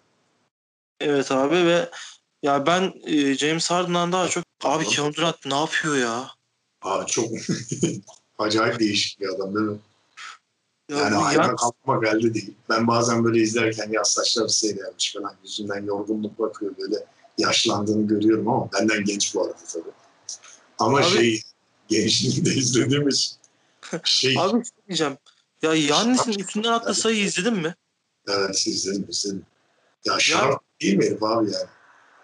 [0.99, 1.89] Evet abi ve
[2.43, 6.27] ya ben e, James Harden'dan daha çok abi Kevin Durant ne yapıyor ya?
[6.81, 7.25] Abi çok
[8.37, 9.77] acayip değişik bir adam değil mi?
[10.89, 12.53] Ya yani ayağa kalkmak elde değil.
[12.69, 17.05] Ben bazen böyle izlerken ya saçları seyrelmiş falan yüzünden yorgunluk bakıyor böyle
[17.37, 19.91] yaşlandığını görüyorum ama benden genç bu arada tabii.
[20.79, 21.41] Ama Abi, şey
[21.87, 23.39] gençliğinde izlediğimiz
[24.03, 24.35] şey.
[24.39, 25.17] Abi şey diyeceğim.
[25.61, 27.75] Ya Yannis'in üstünden attığı yani, sayıyı izledin mi?
[28.27, 29.45] Evet izledim izledim.
[30.05, 30.59] Ya şart ya.
[30.81, 31.67] değil mi herif abi yani?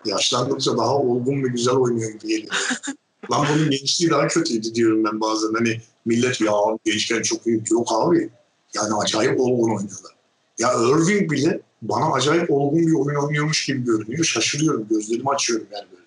[0.05, 2.53] Yaşlandıkça daha olgun ve güzel oynuyor gibi geliyor.
[3.31, 5.53] Lan bunun gençliği daha kötüydü diyorum ben bazen.
[5.53, 6.51] Hani millet ya
[6.85, 7.63] gençken çok iyi.
[7.69, 8.29] Yok abi.
[8.75, 10.11] Yani acayip olgun oynuyorlar.
[10.59, 14.23] Ya Irving bile bana acayip olgun bir oyun oynuyormuş gibi görünüyor.
[14.23, 14.87] Şaşırıyorum.
[14.89, 16.01] Gözlerimi açıyorum yani böyle.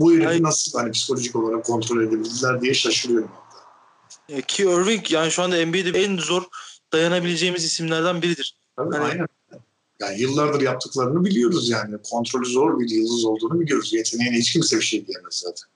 [0.00, 4.40] Bu herifi nasıl hani psikolojik olarak kontrol edebildiler diye şaşırıyorum hatta.
[4.40, 6.42] Ki Irving yani şu anda NBA'de en zor
[6.92, 8.56] dayanabileceğimiz isimlerden biridir.
[8.76, 9.26] Tabii hani, aynen.
[10.00, 11.96] Yani yıllardır yaptıklarını biliyoruz yani.
[12.10, 13.92] Kontrolü zor bir yıldız olduğunu biliyoruz.
[13.92, 15.68] Yeteneğine hiç kimse bir şey diyemez zaten.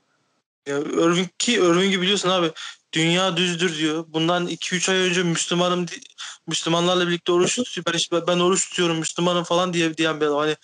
[0.67, 2.53] Ya Irving ki Irving'i biliyorsun abi.
[2.93, 4.05] Dünya düzdür diyor.
[4.09, 5.87] Bundan 2-3 ay önce Müslümanım
[6.47, 7.85] Müslümanlarla birlikte oruç tutuyor.
[7.87, 10.39] Ben, işte, ben oruç tutuyorum Müslümanım falan diye diyen bir adam.
[10.39, 10.57] Hani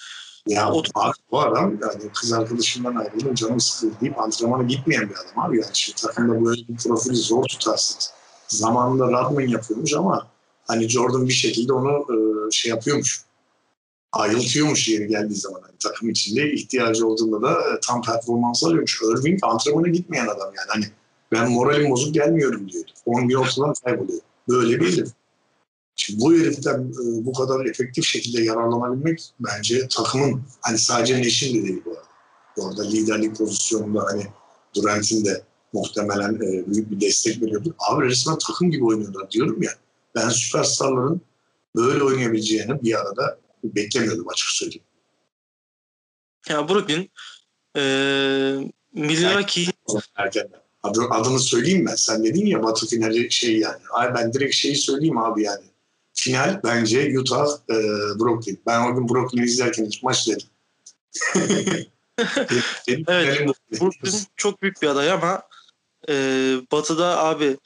[0.46, 0.82] ya o,
[1.30, 5.60] bu adam yani kız arkadaşımdan ayrıldım canım sıkıldı deyip antrenmana gitmeyen bir adam abi.
[5.60, 8.12] Yani şimdi takımda böyle bir profili zor tutarsınız.
[8.48, 10.26] Zamanında Radman yapıyormuş ama
[10.66, 13.20] hani Jordan bir şekilde onu e, şey yapıyormuş.
[14.12, 19.02] Ayrıltıyormuş yeri geldiği zaman hani takım içinde ihtiyacı olduğunda da e, tam performans alıyormuş.
[19.02, 20.84] Irving antrenmana gitmeyen adam yani hani
[21.32, 22.84] ben moralim bozuk gelmiyorum diyor.
[23.06, 24.20] 10 gün ortadan kayboluyor.
[24.48, 25.08] Böyle bir herif.
[25.96, 31.68] Şimdi bu heriften e, bu kadar efektif şekilde yararlanabilmek bence takımın hani sadece Neş'in de
[31.68, 32.08] değil bu arada.
[32.56, 34.26] Orada liderlik pozisyonunda hani
[34.74, 35.42] Durant'in de
[35.72, 37.74] muhtemelen e, büyük bir destek veriyordu.
[37.90, 39.70] Abi resmen takım gibi oynuyorlar diyorum ya.
[40.14, 41.20] Ben süperstarların
[41.76, 44.84] böyle oynayabileceğini bir arada beklemiyordum açık söyleyeyim.
[46.48, 47.10] Ya Brooklyn
[47.76, 47.82] e,
[48.92, 49.66] Milwaukee
[50.16, 50.60] erkenden.
[50.82, 51.94] adını söyleyeyim ben.
[51.94, 53.82] Sen dedin ya Batı finali şey yani.
[53.92, 55.64] Ay ben direkt şeyi söyleyeyim abi yani
[56.14, 57.74] final bence Utah e,
[58.18, 58.60] Brooklyn.
[58.66, 60.46] Ben o gün Brooklyn'i izlerken ilk maç dedim.
[63.08, 63.48] evet.
[63.80, 65.42] Brooklyn çok büyük bir aday ama
[66.08, 66.14] e,
[66.72, 67.56] Batı'da abi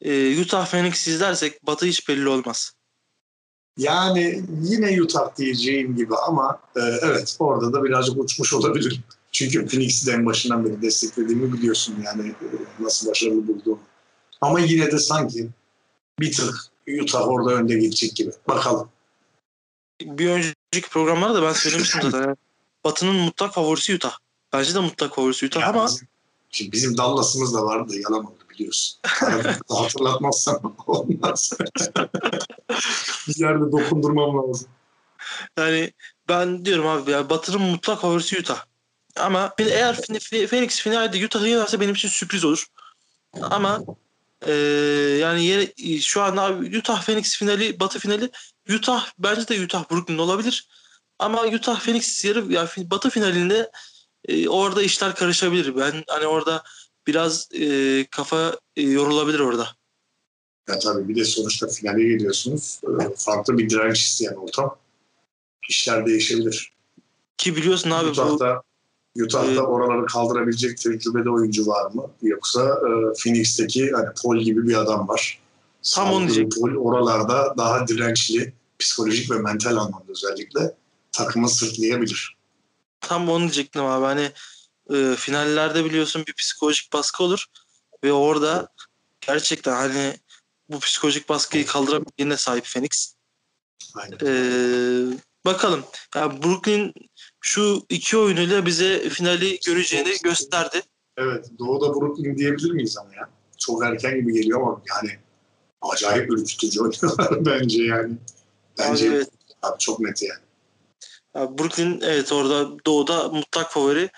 [0.00, 2.72] e, Utah Phoenix izlersek Batı hiç belli olmaz.
[3.78, 9.00] Yani yine Utah diyeceğim gibi ama e, evet orada da birazcık uçmuş olabilir.
[9.32, 12.46] Çünkü Phoenix'i en başından beri desteklediğimi biliyorsun yani e,
[12.80, 13.80] nasıl başarılı bulduğumu.
[14.40, 15.48] Ama yine de sanki
[16.20, 16.54] bir tık
[17.02, 18.30] Utah orada önde gidecek gibi.
[18.48, 18.88] Bakalım.
[20.02, 22.36] Bir önceki programlarda ben söylemiştim zaten.
[22.84, 24.16] Batı'nın mutlak favorisi Utah.
[24.52, 26.08] Bence de mutlak favorisi Utah ya ama bizim,
[26.50, 29.00] şimdi bizim Dallas'ımız da vardı yalan oldu biliyorsun.
[29.68, 31.52] Hatırlatmazsam olmaz.
[33.28, 34.68] bir yerde dokundurmam lazım.
[35.58, 35.92] Yani
[36.28, 38.64] ben diyorum abi ya Batı'nın mutlak favorisi Utah.
[39.16, 39.96] Ama eğer
[40.50, 42.66] Phoenix finalde Utah'ı yenerse benim için sürpriz olur.
[43.40, 43.80] Ama
[44.46, 44.52] ee,
[45.20, 48.30] yani yere, şu an Utah Phoenix finali, Batı finali
[48.74, 50.68] Utah bence de Utah Brooklyn olabilir.
[51.18, 53.70] Ama Utah Phoenix yarı yani Batı finalinde
[54.28, 55.76] e, orada işler karışabilir.
[55.76, 56.62] Ben hani orada
[57.08, 59.68] biraz e, kafa e, yorulabilir orada.
[60.68, 62.80] Ya tabii bir de sonuçta finale geliyorsunuz.
[62.84, 64.76] E, farklı bir direnç isteyen ortam.
[65.68, 66.72] İşler değişebilir.
[67.36, 68.62] Ki biliyorsun abi Utah'da,
[69.16, 72.10] bu Utah'da ee, oraları kaldırabilecek tecrübeli oyuncu var mı?
[72.22, 72.88] Yoksa e,
[73.22, 75.40] Phoenix'teki hani Paul gibi bir adam var.
[75.94, 80.74] Tam onu Paul oralarda daha dirençli, psikolojik ve mental anlamda özellikle
[81.12, 82.36] takımı sırtlayabilir.
[83.00, 84.04] Tam onu diyecektim abi.
[84.04, 84.30] Hani
[84.94, 87.46] e, finallerde biliyorsun bir psikolojik baskı olur
[88.04, 88.68] ve orada
[89.20, 90.14] gerçekten hani
[90.68, 93.14] bu psikolojik baskıyı kaldırabildiğine sahip Phoenix.
[93.94, 94.18] Aynen.
[94.26, 95.84] Ee, bakalım.
[96.16, 96.92] Yani Brooklyn
[97.40, 100.82] şu iki oyunuyla bize finali göreceğini gösterdi.
[101.16, 101.50] Evet.
[101.58, 103.28] Doğu'da Brooklyn diyebilir miyiz ama ya?
[103.58, 105.18] Çok erken gibi geliyor ama yani
[105.82, 108.14] acayip ürkütücü oynuyorlar bence yani.
[108.78, 109.28] Bence abi, evet.
[109.62, 110.40] abi çok net yani.
[111.34, 114.10] Abi Brooklyn evet orada Doğu'da mutlak favori.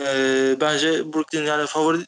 [0.00, 2.06] Ee, bence Brooklyn yani favori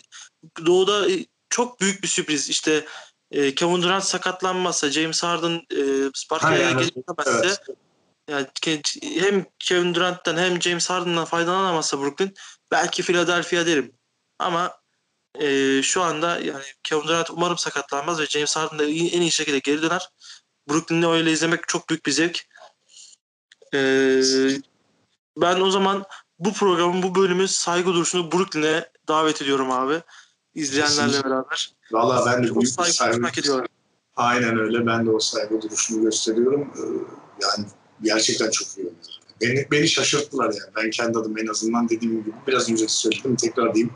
[0.66, 1.06] Doğu'da
[1.50, 2.48] çok büyük bir sürpriz.
[2.50, 2.84] İşte
[3.30, 6.92] e, Kevin Durant sakatlanmazsa, James Harden e, Sparta'ya gelemezse
[7.42, 7.60] evet
[8.28, 8.46] yani
[9.02, 12.34] hem Kevin Durant'tan hem James Harden'dan faydalanamazsa Brooklyn
[12.70, 13.92] belki Philadelphia derim.
[14.38, 14.78] Ama
[15.40, 19.58] e, şu anda yani Kevin Durant umarım sakatlanmaz ve James Harden da en iyi şekilde
[19.58, 20.08] geri döner.
[20.70, 22.40] Brooklyn'i öyle izlemek çok büyük bir zevk.
[23.74, 24.20] Ee,
[25.36, 26.04] ben o zaman
[26.38, 30.02] bu programın bu bölümü saygı duruşunu Brooklyn'e davet ediyorum abi.
[30.54, 31.30] İzleyenlerle Kesinlikle.
[31.30, 31.72] beraber.
[31.92, 33.66] Valla ben de O büyük saygı saygı, hak ediyorum.
[34.16, 34.86] aynen öyle.
[34.86, 36.60] Ben de o saygı duruşunu gösteriyorum.
[36.60, 36.80] Ee,
[37.42, 37.66] yani
[38.02, 39.18] gerçekten çok iyi oynuyorlar.
[39.40, 40.70] Beni, beni şaşırttılar yani.
[40.76, 43.94] Ben kendi adım en azından dediğim gibi biraz önce söyledim tekrar diyeyim.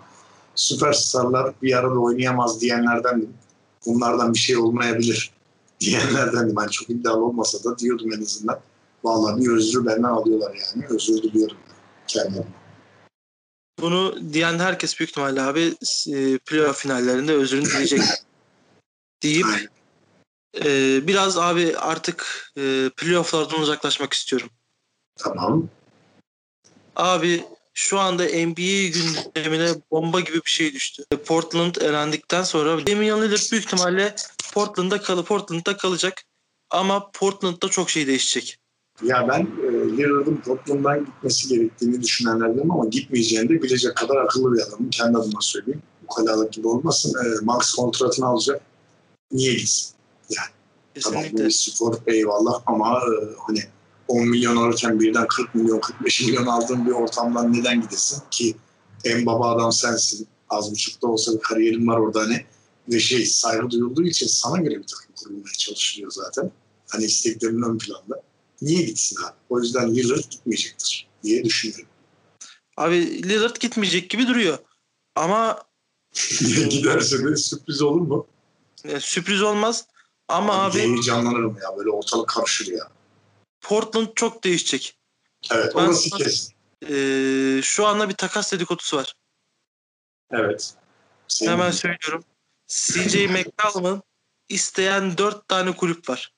[0.55, 3.35] Süperstarlar bir arada oynayamaz diyenlerdendim.
[3.87, 5.31] Bunlardan bir şey olmayabilir
[5.81, 6.57] diyenlerdendim.
[6.57, 8.61] Ben çok iddialı olmasa da diyordum en azından.
[9.05, 10.87] Vallahi bir özrü benden alıyorlar yani.
[10.91, 11.57] Özür diliyorum
[13.81, 15.75] Bunu diyen herkes büyük ihtimalle abi
[16.13, 18.01] e, playoff finallerinde özrünü dileyecek
[19.23, 19.47] deyip
[20.65, 24.51] e, biraz abi artık e, playofflardan uzaklaşmak istiyorum.
[25.17, 25.69] Tamam.
[26.97, 31.05] Abi şu anda NBA gündemine bomba gibi bir şey düştü.
[31.27, 34.15] Portland elendikten sonra Damian Lillard büyük ihtimalle
[34.53, 36.23] Portland'da kalıp Portland'da kalacak.
[36.71, 38.59] Ama Portland'da çok şey değişecek.
[39.03, 44.63] Ya ben e, Lillard'ın Portland'dan gitmesi gerektiğini düşünenlerdenim ama gitmeyeceğini de bilecek kadar akıllı bir
[44.63, 44.91] adamım.
[44.91, 45.83] Kendi adıma söyleyeyim.
[46.03, 47.15] Bu kalalık gibi olmasın.
[47.25, 48.61] E, max kontratını alacak.
[49.33, 49.95] Niye gitsin?
[51.01, 51.45] Tamam bu Kesinlikle.
[51.45, 53.13] bir spor eyvallah ama e,
[53.47, 53.61] hani
[54.09, 58.57] 10 milyon alırken birden 40 milyon 45 milyon aldığın bir ortamdan neden gidesin ki
[59.05, 60.27] en baba adam sensin.
[60.51, 62.45] Az buçuk da olsa bir kariyerin var orada hani
[62.89, 66.51] ve şey saygı duyulduğu için sana göre bir takım kurulmaya çalışılıyor zaten.
[66.89, 68.23] Hani isteklerin ön planda.
[68.63, 69.35] Niye gitsin abi?
[69.49, 71.87] O yüzden Lillard gitmeyecektir diye düşünüyorum.
[72.77, 74.59] Abi Lillard gitmeyecek gibi duruyor.
[75.15, 75.63] Ama
[76.71, 78.27] Giderse de sürpriz olur mu?
[78.85, 79.87] e, sürpriz olmaz.
[80.29, 82.89] Ama abi Heyecanlanırım ya böyle ortalık karışır ya.
[83.61, 84.99] Portland çok değişecek.
[85.53, 86.53] Evet Ben- orası kesin.
[86.91, 89.15] Ee, şu anda bir takas dedikodusu var.
[90.31, 90.75] Evet.
[91.29, 92.25] Senin- Hemen söylüyorum.
[92.67, 94.03] CJ McCollum'un
[94.49, 96.33] isteyen dört tane kulüp var.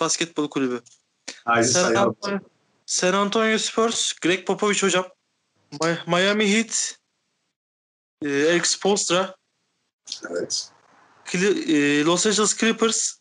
[0.00, 0.80] Basketbol kulübü.
[1.62, 1.94] San.
[1.94, 2.40] Antonio,
[2.86, 5.06] San Antonio Spurs, Greg Popovich hocam.
[5.82, 6.98] Mi- Miami Heat,
[8.24, 9.36] e, Eric Spoelstra,
[10.30, 10.70] Evet.
[11.34, 13.18] E, Los Angeles Clippers,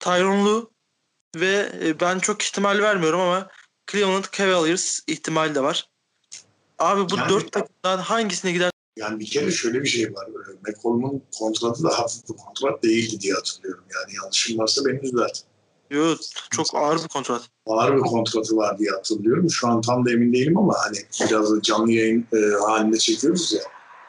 [0.00, 0.66] Tyronn Lue
[1.36, 3.48] ve e, ben çok ihtimal vermiyorum ama
[3.90, 5.88] Cleveland Cavaliers ihtimali de var.
[6.78, 8.70] Abi bu Yani- dört takımdan hangisine gider?
[8.96, 10.28] Yani bir kere şöyle bir şey var.
[10.66, 13.84] McCollum'un kontratı da hafif bir kontrat değildi diye hatırlıyorum.
[13.94, 15.38] Yani yanlışım varsa beni düzelt.
[15.92, 16.18] Yok,
[16.50, 17.42] çok ağır bir kontrat.
[17.66, 19.50] Ağır bir kontratı var diye hatırlıyorum.
[19.50, 20.98] Şu an tam da emin değilim ama hani
[21.30, 23.62] biraz da canlı yayın e, halinde çekiyoruz ya.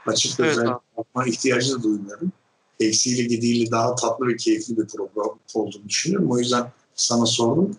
[0.08, 0.68] Açık Evet özel
[0.98, 2.32] yapma ihtiyacı da duymuyorum.
[2.80, 6.32] Eksiğiyle gidiğiyle daha tatlı ve keyifli bir program olduğunu düşünüyorum.
[6.32, 7.78] O yüzden sana sordum.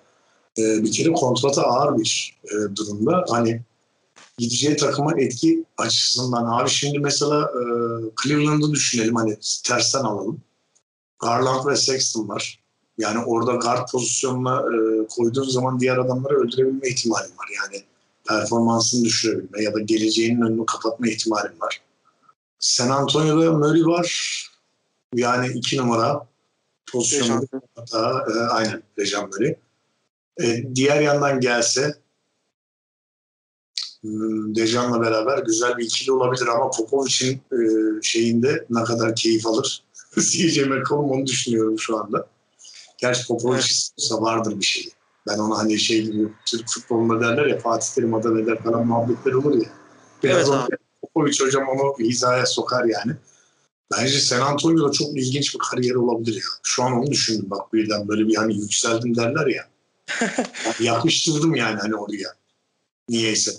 [0.59, 3.25] Ee, bir kere kontratı ağır bir e, durumda.
[3.29, 3.63] Hani
[4.39, 7.63] gideceği takıma etki açısından abi şimdi mesela e,
[8.23, 10.41] Cleveland'ı düşünelim hani tersten alalım.
[11.19, 12.64] Garland ve Sexton var.
[12.99, 17.49] Yani orada guard pozisyonuna e, koyduğun zaman diğer adamları öldürebilme ihtimalin var.
[17.57, 17.85] Yani
[18.29, 21.81] performansını düşürebilme ya da geleceğinin önünü kapatma ihtimalin var.
[22.59, 24.41] San Antonio'da Murray var.
[25.15, 26.27] Yani iki numara
[26.93, 27.63] pozisyonunda Dejan.
[27.77, 29.57] hatta e, aynen Dejan Murray.
[30.41, 31.95] E, diğer yandan gelse
[34.01, 37.59] hmm, Dejan'la beraber güzel bir ikili olabilir ama Popovic'in e,
[38.03, 39.83] şeyinde ne kadar keyif alır.
[40.19, 42.34] CJ McCollum onu düşünüyorum şu anda.
[43.05, 44.89] Gerçi Popovic istiyorsa vardır bir şey.
[45.29, 49.33] Ben ona hani şey gibi Türk futbolunda derler ya Fatih Terim adı eder falan muhabbetler
[49.33, 49.69] olur ya.
[50.23, 50.81] Biraz Evet.
[51.03, 53.13] Popovic hocam onu hizaya sokar yani.
[53.93, 56.49] Bence San Antonio'da çok ilginç bir kariyer olabilir ya.
[56.63, 59.69] Şu an onu düşündüm bak birden böyle bir hani yükseldim derler ya.
[60.81, 62.29] Yapıştırdım yani hani oraya.
[63.09, 63.53] Niyeyse.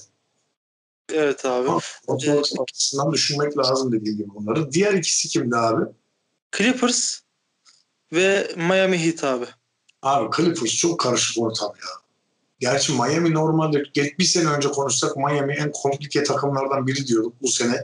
[1.13, 1.69] Evet abi.
[2.07, 2.17] O
[2.63, 4.71] açısından düşünmek lazım dediğim gibi bunları.
[4.71, 5.85] Diğer ikisi kimdi abi?
[6.57, 7.24] Clippers
[8.13, 9.45] ve Miami Heat abi.
[10.01, 11.89] Abi Clippers çok karışık ortam ya.
[12.59, 13.83] Gerçi Miami normalde
[14.19, 17.33] bir sene önce konuşsak Miami en komplike takımlardan biri diyorduk.
[17.41, 17.83] Bu sene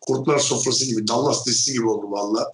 [0.00, 2.50] kurtlar sofrası gibi, Dallas dizisi gibi oldu valla.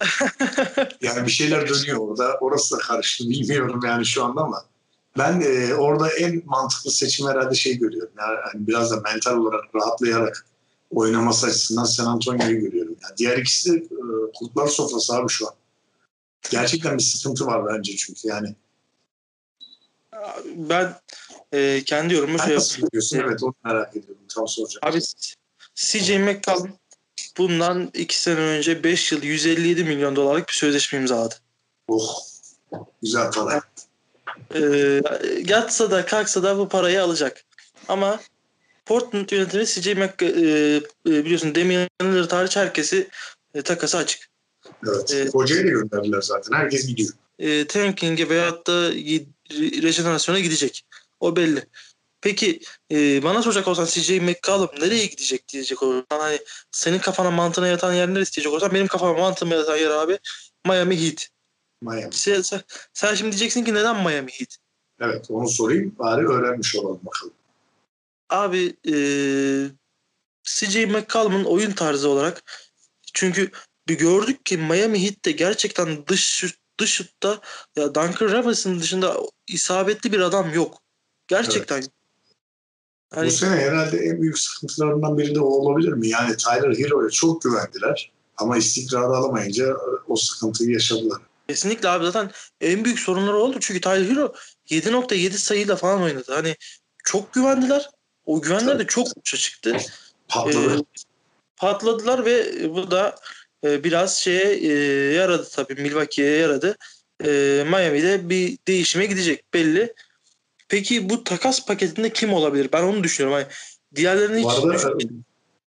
[1.01, 2.37] yani bir şeyler dönüyor orada.
[2.41, 4.65] Orası da karıştı bilmiyorum yani şu anda ama.
[5.17, 8.11] Ben e, orada en mantıklı seçim herhalde şey görüyorum.
[8.17, 10.45] Yani hani biraz da mental olarak rahatlayarak
[10.91, 12.95] oynaması açısından San Antonio'yu görüyorum.
[13.03, 15.53] Yani diğer ikisi de e, kurtlar sofrası abi şu an.
[16.51, 18.55] Gerçekten bir sıkıntı var bence çünkü yani.
[20.55, 20.95] Ben
[21.53, 22.87] e, kendi yorumumu Sen şey nasıl yapayım.
[22.87, 23.17] biliyorsun?
[23.17, 24.23] Evet onu merak ediyorum.
[24.35, 24.81] Tam soracağım.
[24.81, 24.99] Abi
[25.75, 26.73] CJ McCollum
[27.37, 31.35] bundan 2 sene önce 5 yıl 157 milyon dolarlık bir sözleşme imzaladı.
[31.87, 32.19] Oh.
[33.01, 33.61] Güzel para.
[34.55, 34.61] E,
[35.45, 37.45] yatsa da kalksa da bu parayı alacak.
[37.87, 38.19] Ama
[38.85, 40.27] Portland yönetimi CJ Mc, e,
[41.11, 43.09] e, biliyorsun Damian Lillard hariç herkesi
[43.53, 44.28] e, takası açık.
[44.87, 45.33] Evet.
[45.33, 46.57] Hocayı da gönderdiler zaten.
[46.57, 47.09] Herkes gidiyor.
[47.39, 48.91] e, tanking'e veyahut da
[49.81, 50.83] rejenerasyona gidecek.
[51.19, 51.65] O belli.
[52.21, 52.59] Peki
[52.91, 56.39] e, bana soracak olsan CJ McCollum nereye gidecek diyecek olursan hani
[56.71, 60.19] senin kafana mantığına yatan yer neresi diyecek olursan benim kafama mantığıma yatan yer abi
[60.67, 61.27] Miami Heat.
[61.81, 62.13] Miami.
[62.13, 62.61] Sen, sen,
[62.93, 64.57] sen şimdi diyeceksin ki neden Miami Heat?
[65.01, 67.33] Evet onu sorayım bari öğrenmiş olalım bakalım.
[68.29, 68.93] Abi e,
[70.43, 72.43] CJ McCollum'un oyun tarzı olarak
[73.13, 73.51] çünkü
[73.89, 76.45] bir gördük ki Miami Heat'te gerçekten dış
[76.79, 77.41] dış şutta
[77.75, 80.77] ya Duncan Robinson dışında isabetli bir adam yok.
[81.27, 81.77] Gerçekten.
[81.77, 81.89] Evet.
[83.13, 83.27] Hani...
[83.27, 86.07] Bu sene herhalde en büyük sıkıntılarından biri de o olabilir mi?
[86.07, 91.21] Yani Tyler Hero'ya çok güvendiler ama istikrarı alamayınca o sıkıntıyı yaşadılar.
[91.47, 93.57] Kesinlikle abi zaten en büyük sorunları oldu.
[93.59, 94.33] Çünkü Tyler Hero
[94.69, 96.33] 7.7 sayıyla falan oynadı.
[96.33, 96.55] Hani
[97.03, 97.89] çok güvendiler.
[98.25, 99.77] O güvenler de çok uça çıktı.
[100.27, 100.79] Patladı.
[100.79, 100.83] Ee,
[101.57, 103.15] patladılar ve bu da
[103.63, 104.73] e, biraz şeye e,
[105.13, 105.75] yaradı tabii.
[105.75, 106.77] Milwaukee'ye yaradı.
[107.25, 107.29] E,
[107.69, 109.93] Miami'de bir değişime gidecek belli.
[110.69, 112.69] Peki bu takas paketinde kim olabilir?
[112.73, 113.43] Ben onu düşünüyorum.
[113.43, 113.53] Hani
[113.95, 114.97] diğerlerini hiç arada,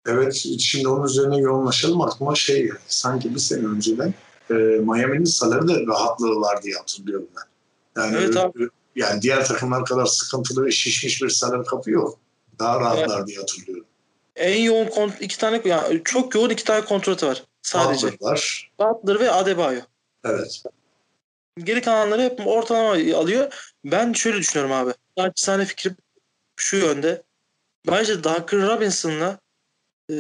[0.08, 2.02] Evet şimdi onun üzerine yoğunlaşalım.
[2.02, 4.14] Aklıma şey yani, sanki bir sene önceden
[4.50, 7.44] e, Miami'nin saları da rahatlığı var diye hatırlıyorum ben.
[8.02, 8.70] Yani, evet abi.
[8.96, 12.20] yani diğer takımlar kadar sıkıntılı ve şişmiş bir salar kapı yok.
[12.60, 13.28] Daha rahatlar evet.
[13.28, 13.86] diye hatırlıyorum.
[14.36, 18.08] En yoğun kont iki tane yani çok yoğun iki tane kontratı var sadece.
[18.08, 18.72] Butler var.
[18.80, 19.82] Butler ve Adebayo.
[20.26, 20.64] Evet.
[21.58, 23.74] Geri kalanları hep ortalama alıyor.
[23.86, 24.94] Ben şöyle düşünüyorum abi.
[25.18, 25.96] Naçizane fikrim
[26.56, 27.24] şu yönde.
[27.88, 29.40] Bence Duncan Robinson'la
[30.10, 30.16] e,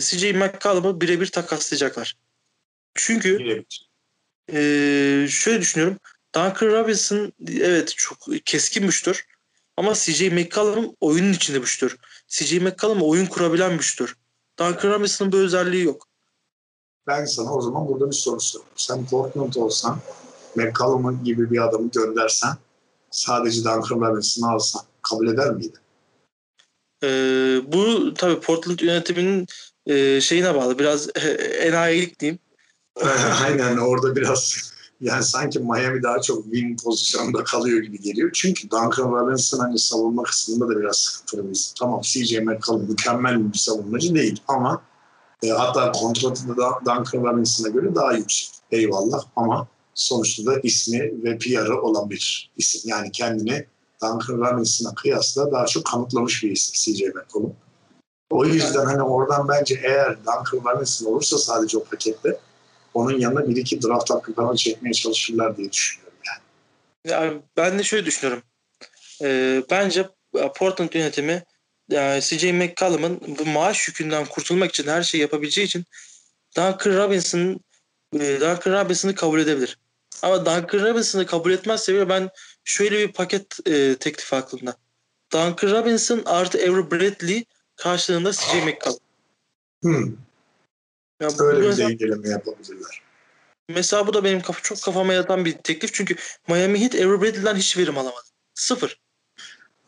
[0.00, 2.16] CJ McCollum'u birebir takaslayacaklar.
[2.94, 3.64] Çünkü
[4.52, 4.58] e,
[5.30, 5.98] şöyle düşünüyorum.
[6.34, 9.26] Duncan Robinson evet çok keskin müştür.
[9.76, 11.96] Ama CJ McCollum oyunun içinde müştür.
[12.28, 14.16] CJ McCollum oyun kurabilen müştür.
[14.58, 16.08] Duncan Robinson'ın bu özelliği yok.
[17.08, 18.72] Ben sana o zaman burada bir soru soruyorum.
[18.76, 19.98] Sen Portland olsan
[20.56, 22.50] McCollum gibi bir adamı göndersen
[23.10, 25.78] sadece Duncan Robinson'ı alsan kabul eder miydin?
[27.04, 29.46] Ee, bu tabii Portland yönetiminin
[29.86, 30.78] e, şeyine bağlı.
[30.78, 31.20] Biraz e,
[31.66, 32.38] enayilik diyeyim.
[33.44, 38.30] Aynen orada biraz yani sanki Miami daha çok win pozisyonunda kalıyor gibi geliyor.
[38.34, 43.58] Çünkü Duncan Robinson hani savunma kısmında da biraz sıkıntılı bir Tamam CJ McCollum mükemmel bir
[43.58, 44.82] savunmacı değil ama
[45.42, 48.50] e, hatta kontratı da Duncan Robinson'a göre daha yüksek.
[48.70, 52.80] Eyvallah ama sonuçta da ismi ve PR'ı olan bir isim.
[52.84, 53.66] Yani kendini
[54.02, 57.56] Duncan Robinson'a kıyasla daha çok kanıtlamış bir isim CJ McCollum.
[58.30, 62.38] O yüzden hani oradan bence eğer Duncan Robinson olursa sadece o pakette
[62.94, 66.40] onun yanına bir iki draft hakkı falan çekmeye çalışırlar diye düşünüyorum yani.
[67.12, 68.42] yani ben de şöyle düşünüyorum.
[69.22, 70.08] Ee, bence
[70.56, 71.44] Portland yönetimi
[71.88, 75.84] yani CJ McCollum'un bu maaş yükünden kurtulmak için her şeyi yapabileceği için
[76.56, 77.60] Duncan Robinson
[78.14, 79.78] e, Duncan Robinson'ı kabul edebilir.
[80.22, 82.30] Ama Duncan Robinson'ı kabul etmezse bile ben
[82.64, 84.76] şöyle bir paket e, teklifi aklımda.
[85.32, 87.44] Duncan Robinson artı Avery Bradley
[87.76, 89.00] karşılığında CJ McCollum.
[89.82, 90.16] Hmm.
[91.20, 93.02] Yani Öyle bir mesela, dengeleme yapabilirler.
[93.68, 95.94] Mesela bu da benim kafa, çok kafama yatan bir teklif.
[95.94, 96.16] Çünkü
[96.48, 98.26] Miami Heat Avery Bradley'den hiç verim alamadı.
[98.54, 99.00] Sıfır.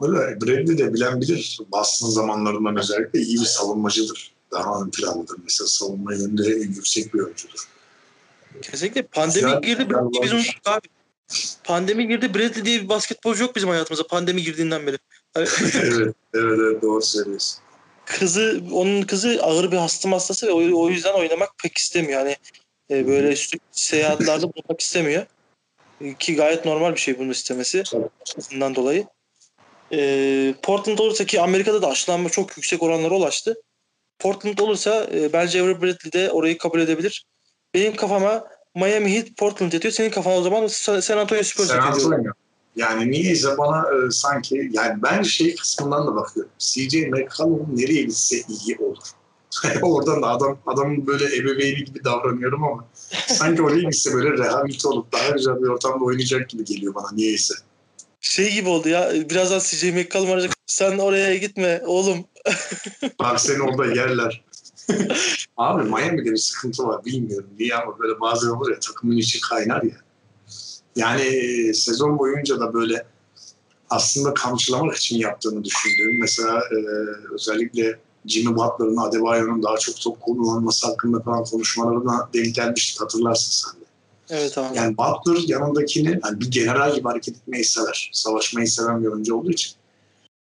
[0.01, 0.41] Öyle.
[0.41, 1.59] Bradley de bilen bilir.
[1.73, 4.33] Boston zamanlarından özellikle iyi bir savunmacıdır.
[4.53, 5.37] Daha ön planlıdır.
[5.45, 7.69] Mesela savunma yönünde yüksek bir oyuncudur.
[8.63, 9.03] Kesinlikle.
[9.03, 9.95] Pandemi Güzel, girdi.
[10.23, 10.89] Biz unuttuk abi.
[11.65, 12.35] Pandemi girdi.
[12.35, 14.07] Bradley diye bir basketbolcu yok bizim hayatımıza.
[14.07, 14.99] Pandemi girdiğinden beri.
[15.37, 17.61] evet, evet, evet doğru söylüyorsun
[18.19, 22.21] kızı onun kızı ağır bir hastım hastası ve o, o yüzden oynamak pek istemiyor.
[22.21, 22.37] Yani
[22.91, 25.27] e, böyle sürekli seyahatlerde bulunmak istemiyor.
[26.19, 27.83] Ki gayet normal bir şey bunu istemesi.
[28.53, 29.07] Bundan dolayı.
[29.93, 33.55] E, Portland olursa ki Amerika'da da aşılanma çok yüksek oranlara ulaştı.
[34.19, 37.27] Portland olursa e, bence Avery Bradley de orayı kabul edebilir.
[37.75, 39.95] Benim kafama Miami Heat Portland yatıyor.
[39.95, 42.33] Senin kafana o zaman San Antonio Spurs San Antonio.
[42.77, 46.53] Yani niyeyse bana e, sanki yani ben şey kısmından da bakıyorum.
[46.59, 48.99] CJ McCollum nereye gitse iyi olur.
[49.83, 52.85] Oradan da adam adamın böyle ebeveyni gibi davranıyorum ama
[53.27, 57.55] sanki oraya gitse böyle rehabilite olup daha güzel bir ortamda oynayacak gibi geliyor bana niyeyse.
[58.21, 60.53] Şey gibi oldu ya birazdan CJ McCollum arayacak.
[60.67, 62.25] Sen oraya gitme oğlum.
[63.19, 64.45] Bak seni orada yerler.
[65.57, 69.83] Abi Miami'de bir sıkıntı var bilmiyorum niye ama böyle bazen olur ya takımın içi kaynar
[69.83, 69.97] ya.
[70.97, 73.07] Yani e, sezon boyunca da böyle
[73.91, 76.77] aslında kamçılamak için yaptığını düşündüğüm mesela e,
[77.35, 83.81] özellikle Jimmy Butler'ın Adebayo'nun daha çok top kullanılması hakkında falan konuşmalarına denk gelmiştik hatırlarsın sen
[83.81, 83.85] de.
[84.31, 84.77] Evet abi.
[84.77, 88.11] Yani Butler yanındakini yani bir general gibi hareket etmeyi sever.
[88.13, 89.73] Savaşmayı seven bir oyuncu olduğu için.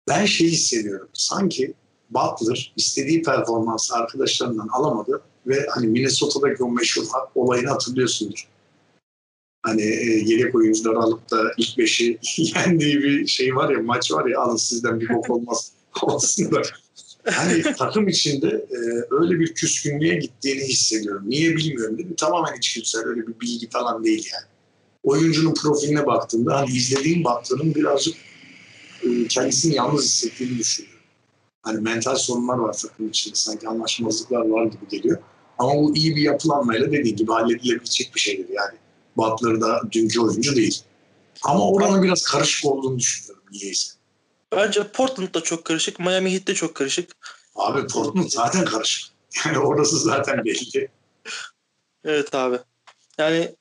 [0.09, 1.09] Ben şey hissediyorum.
[1.13, 1.75] Sanki
[2.11, 8.49] Butler istediği performansı arkadaşlarından alamadı ve hani Minnesota'daki o meşhur olayını hatırlıyorsundur
[9.67, 14.27] Hani e, yedek oyuncuları alıp da ilk beşi yendiği bir şey var ya maç var
[14.27, 16.63] ya alın sizden bir bok olmaz havasında.
[17.33, 18.79] Hani takım içinde e,
[19.11, 21.23] öyle bir küskünlüğe gittiğini hissediyorum.
[21.27, 22.17] Niye bilmiyorum değil mi?
[22.17, 24.45] Tamamen içgüdüsel öyle bir bilgi falan değil yani.
[25.03, 28.17] Oyuncunun profiline baktığımda hani izlediğim baktığım birazcık
[29.03, 31.01] e, kendisini yalnız hissettiğini düşünüyorum.
[31.63, 35.19] Hani mental sorunlar var takım içinde sanki anlaşmazlıklar var gibi geliyor.
[35.59, 38.79] Ama bu iyi bir yapılanmayla dediğin gibi halledilebilecek bir şeydir yani.
[39.17, 40.81] Butler da dünkü oyuncu değil.
[41.43, 43.93] Ama oranın biraz karışık olduğunu düşünüyorum niyeyse.
[44.53, 47.11] Bence Portland da çok karışık, Miami Heat de çok karışık.
[47.55, 49.17] Abi Portland zaten karışık.
[49.47, 50.89] Yani orası zaten belli.
[52.05, 52.59] Evet abi.
[53.19, 53.55] Yani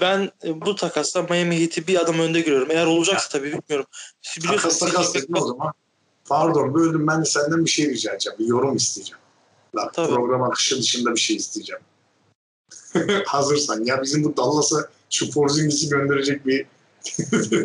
[0.00, 2.70] ben bu takasla Miami Heat'i bir adım önde görüyorum.
[2.70, 3.86] Eğer olacaksa tabii bilmiyorum.
[4.46, 5.72] Takas takas dedin o zaman.
[6.28, 8.38] Pardon böldüm ben de senden bir şey rica edeceğim.
[8.38, 9.20] Bir yorum isteyeceğim.
[9.74, 10.14] Bak, Tabii.
[10.14, 11.82] program akışı dışında bir şey isteyeceğim.
[13.26, 13.84] Hazırsan.
[13.84, 16.66] Ya bizim bu Dallas'a şu Porzingis'i gönderecek bir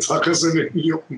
[0.00, 1.16] takas önemi yok mu?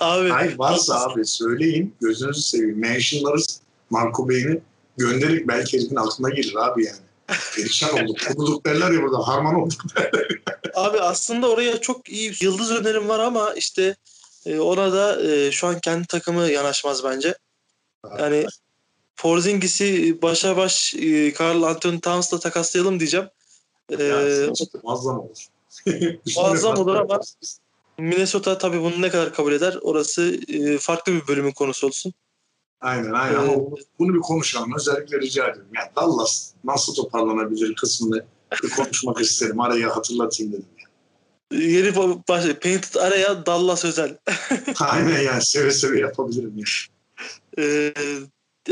[0.00, 0.28] Abi.
[0.28, 1.94] Hayır varsa abi söyleyin.
[2.00, 2.78] Gözünüzü seveyim.
[2.78, 4.60] Mentionlarız Marco Bey'ini
[4.96, 6.98] gönderip belki herifin aklına gelir abi yani.
[7.56, 8.16] Perişan olduk.
[8.28, 9.28] Kudurduk derler ya burada.
[9.28, 10.28] Harman olduk derler.
[10.74, 13.96] Abi aslında oraya çok iyi yıldız önerim var ama işte
[14.46, 17.34] e, ona da e, şu an kendi takımı yanaşmaz bence.
[18.18, 18.46] Yani
[19.16, 23.26] Porzingis'i başa baş e, Carl Anthony Towns'la takaslayalım diyeceğim.
[23.90, 24.50] Yani,
[24.82, 25.46] muazzam olur.
[26.36, 27.20] Muazzam olur ama-
[27.98, 32.12] Minnesota tabii bunu ne kadar kabul eder orası e, farklı bir bölümün konusu olsun.
[32.80, 33.54] Aynen aynen Ee, ama
[33.98, 34.72] bunu bir konuşalım.
[34.76, 35.70] Özellikle rica ediyorum.
[35.74, 38.24] Yani Dallas nasıl toparlanabilir kısmını
[38.62, 39.60] bir konuşmak isterim.
[39.60, 40.66] Araya hatırlatayım dedim.
[40.78, 41.64] Yani.
[41.64, 44.16] Yeni ba- baş, Painted araya Dallas özel.
[44.80, 46.54] Aynen yani seve seve yapabilirim.
[46.56, 46.66] Yani.
[47.58, 47.94] Ee,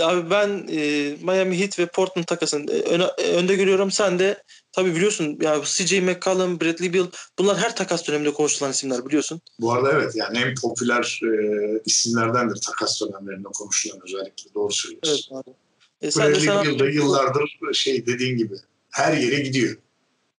[0.02, 3.90] abi ben e, Miami Heat ve Portland takasını e, öne, önde görüyorum.
[3.90, 4.42] Sen de
[4.74, 7.06] tabii biliyorsun ya CJ McCollum, Bradley Beal
[7.38, 9.40] bunlar her takas döneminde konuşulan isimler biliyorsun.
[9.60, 14.54] Bu arada evet yani en popüler e, isimlerdendir takas dönemlerinde konuşulan özellikle.
[14.54, 15.36] Doğru söylüyorsun.
[15.36, 15.54] Evet abi.
[16.02, 18.54] E, Bradley Beal da yıllardır şey dediğin gibi
[18.90, 19.76] her yere gidiyor.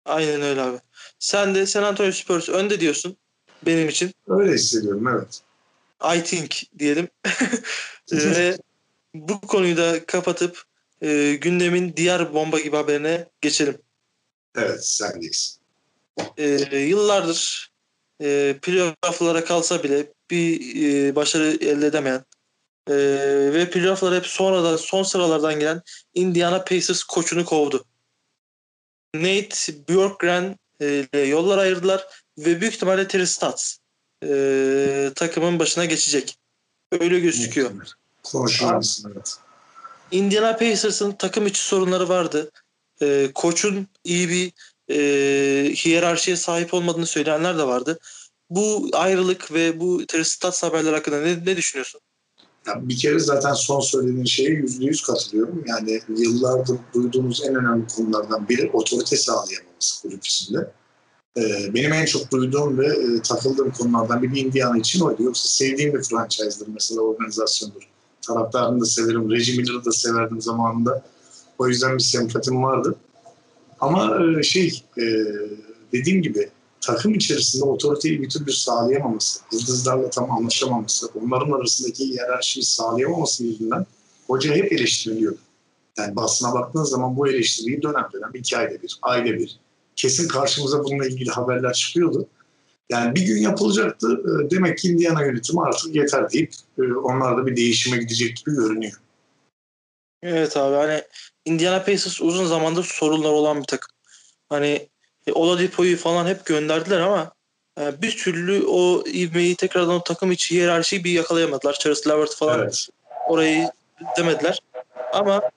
[0.04, 0.78] Aynen öyle abi.
[1.18, 3.16] Sen de San Antonio Spurs önde diyorsun
[3.66, 4.14] benim için.
[4.28, 5.40] Öyle hissediyorum evet.
[6.16, 7.08] I think diyelim.
[8.12, 8.56] Ve
[9.14, 10.62] bu konuyu da kapatıp
[11.02, 13.78] e, gündemin diğer bomba gibi haberine geçelim.
[14.56, 15.58] Evet sendeyiz.
[16.36, 17.70] E, yıllardır
[18.22, 22.24] e, playoff'lara kalsa bile bir e, başarı elde edemeyen
[22.88, 22.94] e,
[23.52, 25.82] ve playoff'lara hep sonradan son sıralardan gelen
[26.14, 27.84] Indiana Pacers koçunu kovdu.
[29.14, 32.06] Nate Bjorkgren e, ile yollar ayırdılar
[32.38, 33.76] ve büyük ihtimalle Terry Stotts
[34.24, 36.38] e, takımın başına geçecek.
[36.92, 37.70] Öyle gözüküyor.
[38.22, 39.36] Konuşulmasın evet.
[40.10, 42.50] Indiana Pacers'ın takım içi sorunları vardı.
[43.04, 44.52] E, koçun iyi bir
[44.90, 47.98] e, hiyerarşiye sahip olmadığını söyleyenler de vardı.
[48.50, 50.24] Bu ayrılık ve bu Terry
[50.60, 52.00] haberler hakkında ne, ne düşünüyorsun?
[52.66, 55.64] Ya bir kere zaten son söylediğin şeye yüzde yüz katılıyorum.
[55.66, 60.70] Yani yıllardır duyduğumuz en önemli konulardan biri otorite sağlayamaması kulüp içinde.
[61.36, 65.22] Ee, benim en çok duyduğum ve e, takıldığım konulardan biri Indiana için oydu.
[65.22, 67.88] Yoksa sevdiğim bir franchise'dır mesela organizasyondur.
[68.26, 69.30] Taraftarını da severim.
[69.30, 71.04] Reggie Miller'ı da severdim zamanında.
[71.58, 72.96] O yüzden bir sempatim vardı.
[73.80, 75.02] Ama e, şey e,
[75.92, 76.48] dediğim gibi
[76.80, 83.86] takım içerisinde otoriteyi bir türlü sağlayamaması, yıldızlarla tam anlaşamaması, onların arasındaki hiyerarşiyi sağlayamaması yüzünden
[84.26, 85.38] hoca hep eleştiriliyordu.
[85.98, 89.58] Yani basına baktığınız zaman bu eleştiriyi dönem dönem iki ayda bir, ayda bir.
[89.96, 92.26] Kesin karşımıza bununla ilgili haberler çıkıyordu.
[92.90, 94.22] Yani bir gün yapılacaktı.
[94.24, 96.52] E, Demek ki Indiana yönetimi artık yeter deyip
[97.04, 99.00] onlar da bir değişime gidecek gibi görünüyor.
[100.24, 101.02] Evet abi hani
[101.44, 103.90] Indiana Pacers uzun zamandır sorunlar olan bir takım.
[104.48, 104.88] Hani
[105.26, 107.32] e, Oladipo'yu falan hep gönderdiler ama
[107.80, 111.74] e, bir türlü o ivmeyi tekrardan o takım içi hiyerarşiyi bir yakalayamadılar.
[111.74, 112.88] Charles Levert falan Evet.
[113.28, 113.70] orayı
[114.16, 114.58] demediler.
[115.12, 115.50] Ama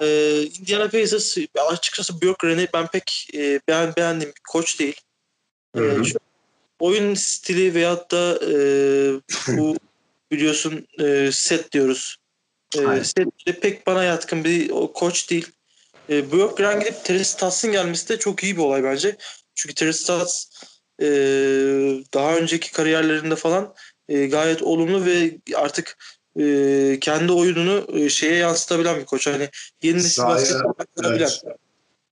[0.00, 1.38] e, Indiana Pacers
[1.68, 5.00] açıkçası Bjorkgren'i ben pek e, beğen, beğendiğim bir koç değil.
[5.76, 6.04] E, Hı hı.
[6.04, 6.18] şu
[6.80, 8.54] oyun stili veyahut da e,
[9.56, 9.76] bu
[10.32, 12.16] biliyorsun e, set diyoruz.
[12.82, 15.50] E, set de pek bana yatkın bir o koç değil.
[16.10, 19.16] E, Bjorkgren gidip Terry Stotts'ın gelmesi de çok iyi bir olay bence.
[19.54, 20.44] Çünkü Terry Stotts
[21.02, 21.06] e,
[22.14, 23.74] daha önceki kariyerlerinde falan
[24.08, 25.96] e, gayet olumlu ve artık
[26.40, 29.26] e, kendi oyununu e, şeye yansıtabilen bir koç.
[29.26, 29.50] Hani
[29.82, 30.74] yeni nesil basketbol.
[31.04, 31.42] Evet.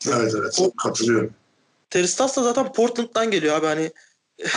[0.08, 1.34] Evet evet O- katılıyorum.
[1.90, 3.92] Terry Stotts da zaten Portland'dan geliyor abi hani.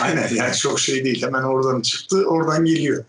[0.00, 1.22] Aynen yani çok şey değil.
[1.22, 3.04] Hemen oradan çıktı, oradan geliyor.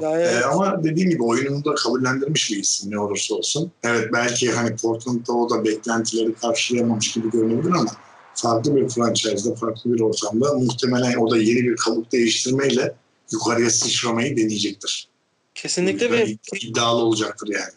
[0.00, 3.72] Yani, Ee, ama dediğim gibi oyununu da kabullendirmiş bir isim ne olursa olsun.
[3.82, 7.90] Evet belki hani Portland'da o da beklentileri karşılayamamış gibi görünebilir ama
[8.34, 12.94] farklı bir franchise'da, farklı bir ortamda muhtemelen o da yeni bir kabuk değiştirmeyle
[13.32, 15.08] yukarıya sıçramayı deneyecektir.
[15.54, 17.72] Kesinlikle ve iddialı olacaktır yani.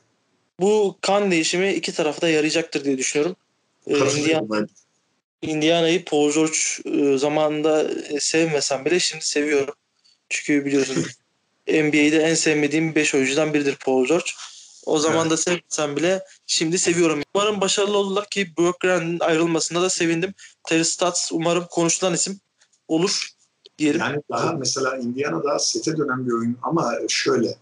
[0.60, 3.36] Bu kan değişimi iki tarafta yarayacaktır diye düşünüyorum.
[3.88, 4.68] Ee, Indiana,
[5.42, 9.74] Indiana'yı Paul George e, zamanında e, sevmesem bile şimdi seviyorum.
[10.30, 11.06] Çünkü biliyorsun
[11.68, 14.26] NBA'de en sevmediğim 5 oyuncudan biridir Paul George.
[14.86, 15.32] O zaman evet.
[15.32, 17.22] da sevmesem bile şimdi seviyorum.
[17.34, 20.34] Umarım başarılı olurlar ki Brook Grant'in ayrılmasında da sevindim.
[20.68, 22.40] Terry Stotts umarım konuşulan isim
[22.88, 23.30] olur
[23.78, 24.00] diyelim.
[24.00, 27.56] Yani daha mesela Indiana daha sete dönen bir oyun ama şöyle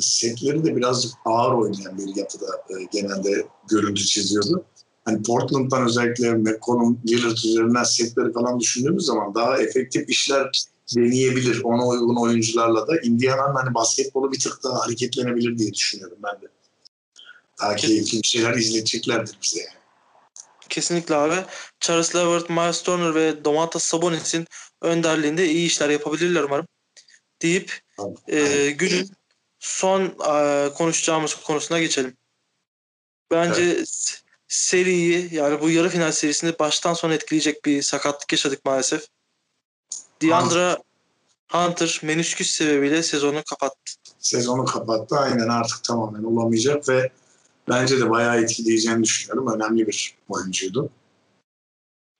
[0.00, 4.64] setleri de birazcık ağır oynayan bir yapıda e, genelde görüntü çiziyordu.
[5.04, 10.64] Hani Portland'dan özellikle McCollum, Lillard üzerinden setleri falan düşündüğümüz zaman daha efektif işler
[10.96, 13.00] deneyebilir ona uygun oyuncularla da.
[13.02, 16.46] Indiana'nın hani basketbolu bir tık daha hareketlenebilir diye düşünüyorum ben de.
[17.60, 19.82] Daha keyifli bir şeyler izleteceklerdir bize yani.
[20.68, 21.36] Kesinlikle abi.
[21.80, 24.46] Charles Levert, Miles Turner ve Domantas Sabonis'in
[24.80, 26.66] önderliğinde iyi işler yapabilirler umarım.
[27.42, 27.80] Deyip
[28.28, 29.10] e, günün
[29.58, 32.16] son e, konuşacağımız konusuna geçelim.
[33.30, 34.22] Bence evet.
[34.48, 39.06] seriyi yani bu yarı final serisini baştan sona etkileyecek bir sakatlık yaşadık maalesef.
[40.22, 40.78] Deandra
[41.52, 43.92] Hunter menüsküs sebebiyle sezonu kapattı.
[44.18, 47.10] Sezonu kapattı aynen artık tamamen olamayacak ve
[47.68, 49.54] bence de bayağı etkileyeceğini düşünüyorum.
[49.54, 50.90] Önemli bir oyuncuydu.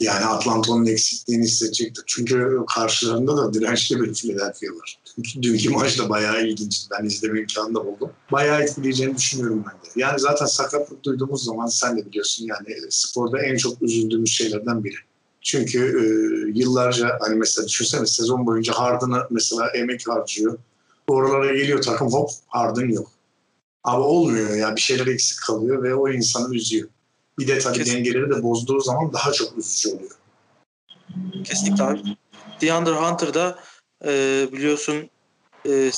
[0.01, 2.05] Yani Atlanta'nın eksikliğini hissedecektir.
[2.07, 4.99] Çünkü karşılarında da dirençli bir Philadelphia var.
[5.43, 6.89] Dünkü maç da bayağı ilginçti.
[6.91, 8.11] Ben izleme imkanı da buldum.
[8.33, 10.01] Bayağı etkileyeceğini düşünüyorum ben de.
[10.01, 14.97] Yani zaten sakatlık duyduğumuz zaman sen de biliyorsun yani sporda en çok üzüldüğümüz şeylerden biri.
[15.43, 16.05] Çünkü e,
[16.59, 20.59] yıllarca hani mesela düşünsene sezon boyunca Harden'a mesela emek harcıyor.
[21.09, 23.11] Oralara geliyor takım hop Harden yok.
[23.85, 26.89] Ama olmuyor ya bir şeyler eksik kalıyor ve o insanı üzüyor.
[27.39, 28.15] Bir de tabii Kesinlikle.
[28.15, 30.11] dengeleri de bozduğu zaman daha çok üzücü oluyor.
[31.45, 32.17] Kesinlikle abi.
[32.61, 33.59] DeAndre Hunter da
[34.05, 35.11] e, biliyorsun
[35.69, 35.91] e,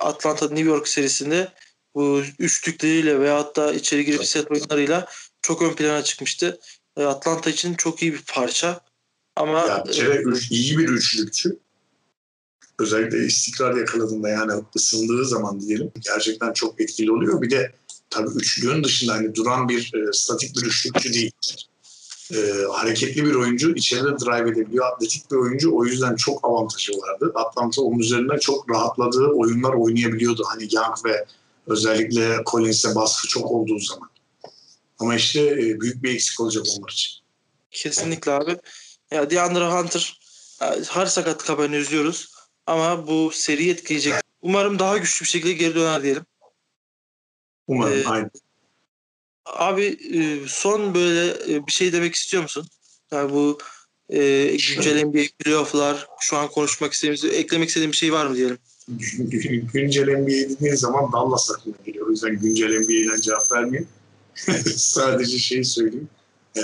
[0.00, 1.48] Atlanta New York serisinde
[1.94, 5.08] bu üçlükleriyle veyahut da içeri girip set oyunlarıyla
[5.42, 6.60] çok ön plana çıkmıştı.
[6.96, 8.80] E, Atlanta için çok iyi bir parça.
[9.36, 11.58] Ama ya bir kere e, iyi bir üçlükçü.
[12.78, 17.42] Özellikle istikrar yakaladığında yani ısındığı zaman diyelim gerçekten çok etkili oluyor.
[17.42, 17.72] Bir de
[18.10, 21.30] tabii üçlüğün dışında hani duran bir e, statik bir üçlükçü değil.
[22.34, 22.38] E,
[22.72, 24.86] hareketli bir oyuncu, içeride drive edebiliyor.
[24.86, 25.76] Atletik bir oyuncu.
[25.76, 27.32] O yüzden çok avantajı vardı.
[27.34, 30.44] Atlanta onun üzerinden çok rahatladığı oyunlar oynayabiliyordu.
[30.46, 31.26] Hani Young ve
[31.66, 34.08] özellikle Collins'e baskı çok olduğu zaman.
[34.98, 37.22] Ama işte e, büyük bir eksik olacak onlar için.
[37.70, 38.56] Kesinlikle abi.
[39.10, 40.20] Ya DeAndre Hunter
[40.88, 42.34] her sakatlık haberini üzüyoruz.
[42.66, 44.14] Ama bu seri etkileyecek.
[44.42, 46.26] Umarım daha güçlü bir şekilde geri döner diyelim.
[47.66, 48.30] Umarım, ee, aynen.
[49.44, 49.84] Abi
[50.14, 52.66] e, son böyle e, bir şey demek istiyor musun?
[53.10, 53.58] Yani bu
[54.08, 58.58] e, güncel NBA playoff'lar şu an konuşmak istediğimiz, eklemek istediğim bir şey var mı diyelim?
[59.72, 62.06] güncel NBA dediğin zaman Dallas aklıma geliyor.
[62.06, 63.88] O yüzden güncel NBA'den cevap vermeyeyim.
[64.76, 66.08] Sadece şeyi söyleyeyim.
[66.56, 66.62] Ee,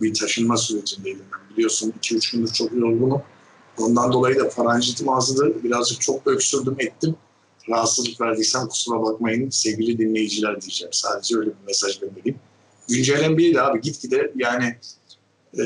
[0.00, 1.24] bir taşınma sürecindeydim.
[1.50, 3.22] Biliyorsun 2-3 gündür çok yorgunum.
[3.78, 5.64] Ondan dolayı da faranjitim azdı.
[5.64, 7.16] Birazcık çok öksürdüm ettim
[7.68, 10.92] rahatsızlık verdiysem kusura bakmayın sevgili dinleyiciler diyeceğim.
[10.92, 12.38] Sadece öyle bir mesaj göndereyim.
[12.88, 14.76] Güncel NBA'de abi gitgide yani
[15.58, 15.64] e,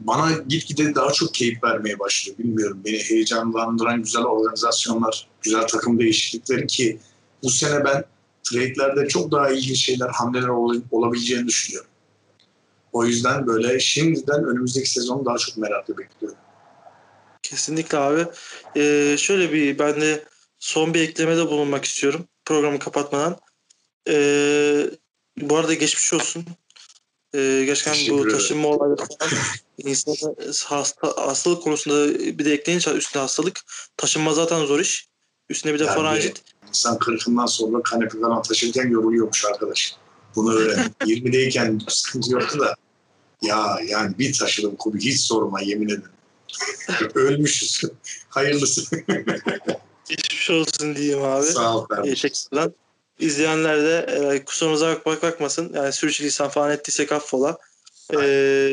[0.00, 2.38] bana gitgide daha çok keyif vermeye başlıyor.
[2.38, 6.98] Bilmiyorum beni heyecanlandıran güzel organizasyonlar, güzel takım değişiklikleri ki
[7.42, 8.04] bu sene ben
[8.44, 11.90] trade'lerde çok daha ilginç şeyler, hamleler ol, olabileceğini düşünüyorum.
[12.92, 16.38] O yüzden böyle şimdiden önümüzdeki sezonu daha çok merakla bekliyorum.
[17.42, 18.26] Kesinlikle abi.
[18.76, 20.24] Ee, şöyle bir ben de
[20.58, 23.36] son bir eklemede bulunmak istiyorum programı kapatmadan.
[24.08, 24.90] Ee,
[25.36, 26.44] bu arada geçmiş olsun.
[27.34, 29.32] Ee, gerçekten bu taşınma olayları falan
[29.78, 30.34] insana
[30.66, 33.60] hasta, hastalık konusunda bir de ekleyince üstüne hastalık
[33.96, 35.08] taşınma zaten zor iş.
[35.48, 36.42] Üstüne bir de yani faranjit.
[36.68, 39.96] İnsan kırkından sonra kanepe falan taşırken yoruluyormuş arkadaş.
[40.36, 40.90] Bunu öğren.
[41.00, 42.74] 20'deyken sıkıntı yoktu da
[43.42, 46.10] ya yani bir taşıdım kubi hiç sorma yemin ederim.
[47.14, 47.82] Ölmüşüz.
[48.28, 48.96] Hayırlısı.
[50.08, 51.46] Geçmiş olsun diyeyim abi.
[51.46, 52.14] Sağ ol kardeşim.
[52.14, 52.70] Teşekkürler.
[53.18, 55.72] İzleyenler de e, kusurumuza bak, bakmasın.
[55.74, 57.58] Yani sürçülisan falan ettiysek affola.
[58.20, 58.70] E,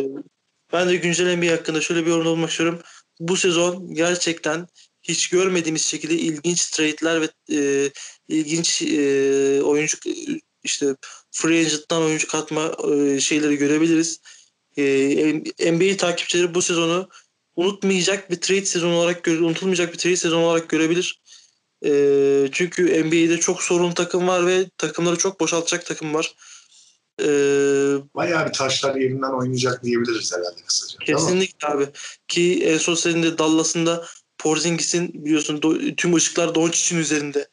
[0.74, 2.80] ben de güncel NBA hakkında şöyle bir yorum olmak istiyorum.
[3.20, 4.68] Bu sezon gerçekten
[5.12, 7.92] hiç görmediğimiz şekilde ilginç trade'ler ve e,
[8.28, 9.98] ilginç e, oyuncu
[10.64, 10.96] işte
[11.32, 14.20] free agent'tan oyuncu katma e, şeyleri görebiliriz.
[14.78, 17.10] E, NBA takipçileri bu sezonu
[17.56, 21.22] unutmayacak bir trade sezonu olarak unutulmayacak bir trade sezonu olarak görebilir.
[21.86, 21.92] E,
[22.52, 26.36] çünkü NBA'de çok sorun takım var ve takımları çok boşaltacak takım var.
[27.22, 27.28] e,
[28.16, 30.98] Bayağı bir taşlar yerinden oynayacak diyebiliriz herhalde kısaca.
[31.06, 31.88] kesinlikle abi.
[32.28, 34.06] Ki en son senin de Dallas'ında
[34.42, 37.48] Porzingis'in biliyorsun do- tüm ışıklar Doncic'in üzerinde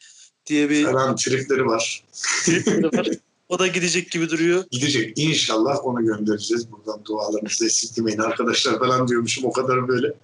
[0.46, 2.04] diye bir Falan tripleri var.
[2.44, 3.08] tripleri var.
[3.48, 4.64] O da gidecek gibi duruyor.
[4.70, 5.18] Gidecek.
[5.18, 6.72] İnşallah onu göndereceğiz.
[6.72, 10.14] Buradan dualarınızı esirgemeyin arkadaşlar falan diyormuşum o kadar böyle.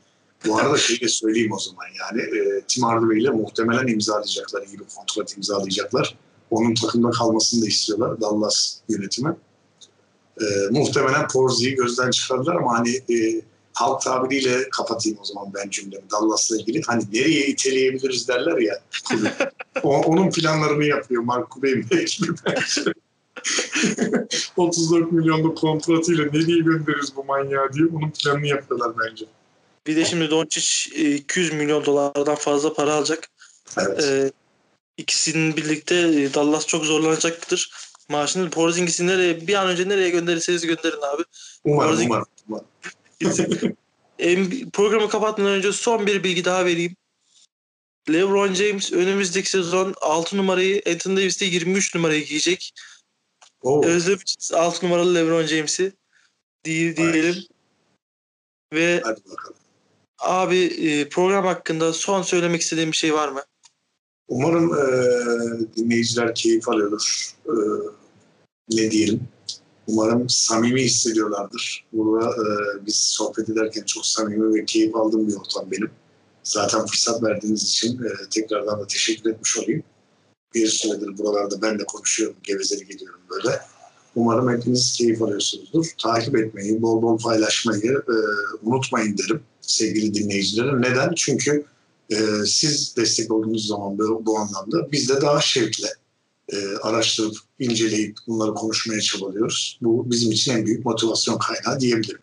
[0.46, 4.82] Bu arada şey de söyleyeyim o zaman yani e, Tim Hardaway ile muhtemelen imzalayacaklar gibi
[4.96, 6.14] kontrat imzalayacaklar.
[6.50, 9.36] Onun takımda kalmasını da istiyorlar Dallas yönetimi.
[10.40, 13.40] E, muhtemelen Porzi'yi gözden çıkardılar ama hani e,
[13.74, 16.82] halk tabiriyle kapatayım o zaman ben cümlemi Dallas'la ilgili.
[16.86, 18.80] Hani nereye iteleyebiliriz derler ya.
[19.82, 22.92] O- onun planlarını yapıyor Mark Cuban ve ekibi bence.
[24.56, 29.24] 34 milyonluk kontratıyla nereye göndeririz bu manyağı diye onun planını yapıyorlar bence.
[29.86, 30.66] Bir de şimdi Doncic
[30.96, 33.28] e, 200 milyon dolardan fazla para alacak.
[33.78, 34.04] Evet.
[34.04, 34.32] E,
[34.96, 37.70] ikisinin birlikte e, Dallas çok zorlanacaktır.
[38.08, 41.22] Maaşını Porzingis'i nereye bir an önce nereye gönderirseniz gönderin abi.
[41.64, 42.26] umarım Porzingis- umarım.
[42.48, 42.66] umarım.
[44.72, 46.96] Programı kapatmadan önce son bir bilgi daha vereyim.
[48.12, 52.72] LeBron James önümüzdeki sezon 6 numarayı Anthony Davis de 23 numarayı giyecek.
[53.62, 55.92] Oo, Özlemişiz 6 numaralı LeBron James'i
[56.64, 57.44] diye- diyelim.
[58.72, 59.56] Ve hadi bakalım.
[60.18, 63.42] abi e, program hakkında son söylemek istediğim bir şey var mı?
[64.28, 64.86] Umarım e,
[65.76, 67.34] dinleyiciler keyif alıyordur.
[67.46, 67.52] E,
[68.70, 69.28] ne diyelim?
[69.86, 71.84] Umarım samimi hissediyorlardır.
[71.92, 75.90] Burada e, biz sohbet ederken çok samimi ve keyif aldığım bir ortam benim.
[76.42, 79.82] Zaten fırsat verdiğiniz için e, tekrardan da teşekkür etmiş olayım.
[80.54, 83.60] Bir süredir buralarda ben de konuşuyorum, gevezelik ediyorum böyle.
[84.16, 85.86] Umarım hepiniz keyif alıyorsunuzdur.
[86.02, 88.16] Takip etmeyi, bol bol paylaşmayı e,
[88.62, 90.80] unutmayın derim sevgili dinleyicilere.
[90.80, 91.12] Neden?
[91.16, 91.64] Çünkü
[92.10, 92.16] e,
[92.46, 95.88] siz destek olduğunuz zaman bu, bu anlamda biz de daha şevkle
[96.52, 99.78] e, araştırıp, inceleyip bunları konuşmaya çabalıyoruz.
[99.82, 102.20] Bu bizim için en büyük motivasyon kaynağı diyebilirim.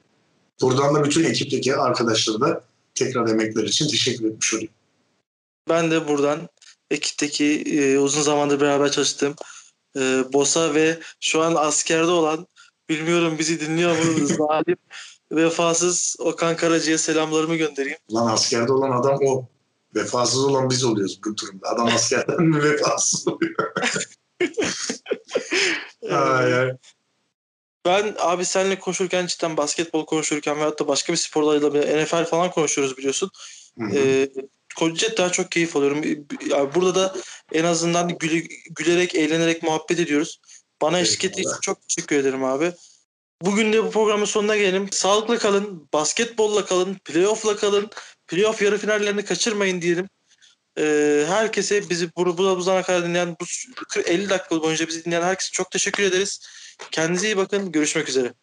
[0.61, 2.63] Buradan da bütün ekipteki arkadaşlara da
[2.95, 4.71] tekrar emekler için teşekkür etmiş olayım.
[5.69, 6.49] Ben de buradan
[6.91, 9.35] ekipteki e, uzun zamandır beraber çalıştığım
[9.97, 12.47] e, Bosa ve şu an askerde olan
[12.89, 14.77] bilmiyorum bizi dinliyor mu zalim
[15.31, 17.97] vefasız Okan Karaca'ya selamlarımı göndereyim.
[18.13, 19.45] Lan askerde olan adam o.
[19.95, 21.69] Vefasız olan biz oluyoruz bu durumda.
[21.69, 23.73] Adam askerden mi vefasız oluyor?
[26.11, 26.71] Ay, ay.
[27.85, 32.51] Ben abi seninle konuşurken cidden basketbol konuşurken veyahut da başka bir spor dalıyla NFL falan
[32.51, 33.29] konuşuyoruz biliyorsun.
[33.93, 34.29] Ee,
[34.93, 36.01] cidden çok keyif alıyorum.
[36.49, 37.15] Yani burada da
[37.51, 40.41] en azından güle- gülerek, eğlenerek muhabbet ediyoruz.
[40.81, 42.73] Bana eşlik ettiği için çok teşekkür ederim abi.
[43.41, 44.91] Bugün de bu programın sonuna gelelim.
[44.91, 47.89] Sağlıklı kalın, basketbolla kalın, playoff'la kalın.
[48.31, 50.09] Playoff yarı finallerini kaçırmayın diyelim.
[50.77, 53.45] Ee, herkese bizi bu, bu, bu zamana kadar dinleyen, bu
[54.05, 56.39] 50 dakika boyunca bizi dinleyen herkese çok teşekkür ederiz.
[56.91, 57.71] Kendinize iyi bakın.
[57.71, 58.33] Görüşmek üzere.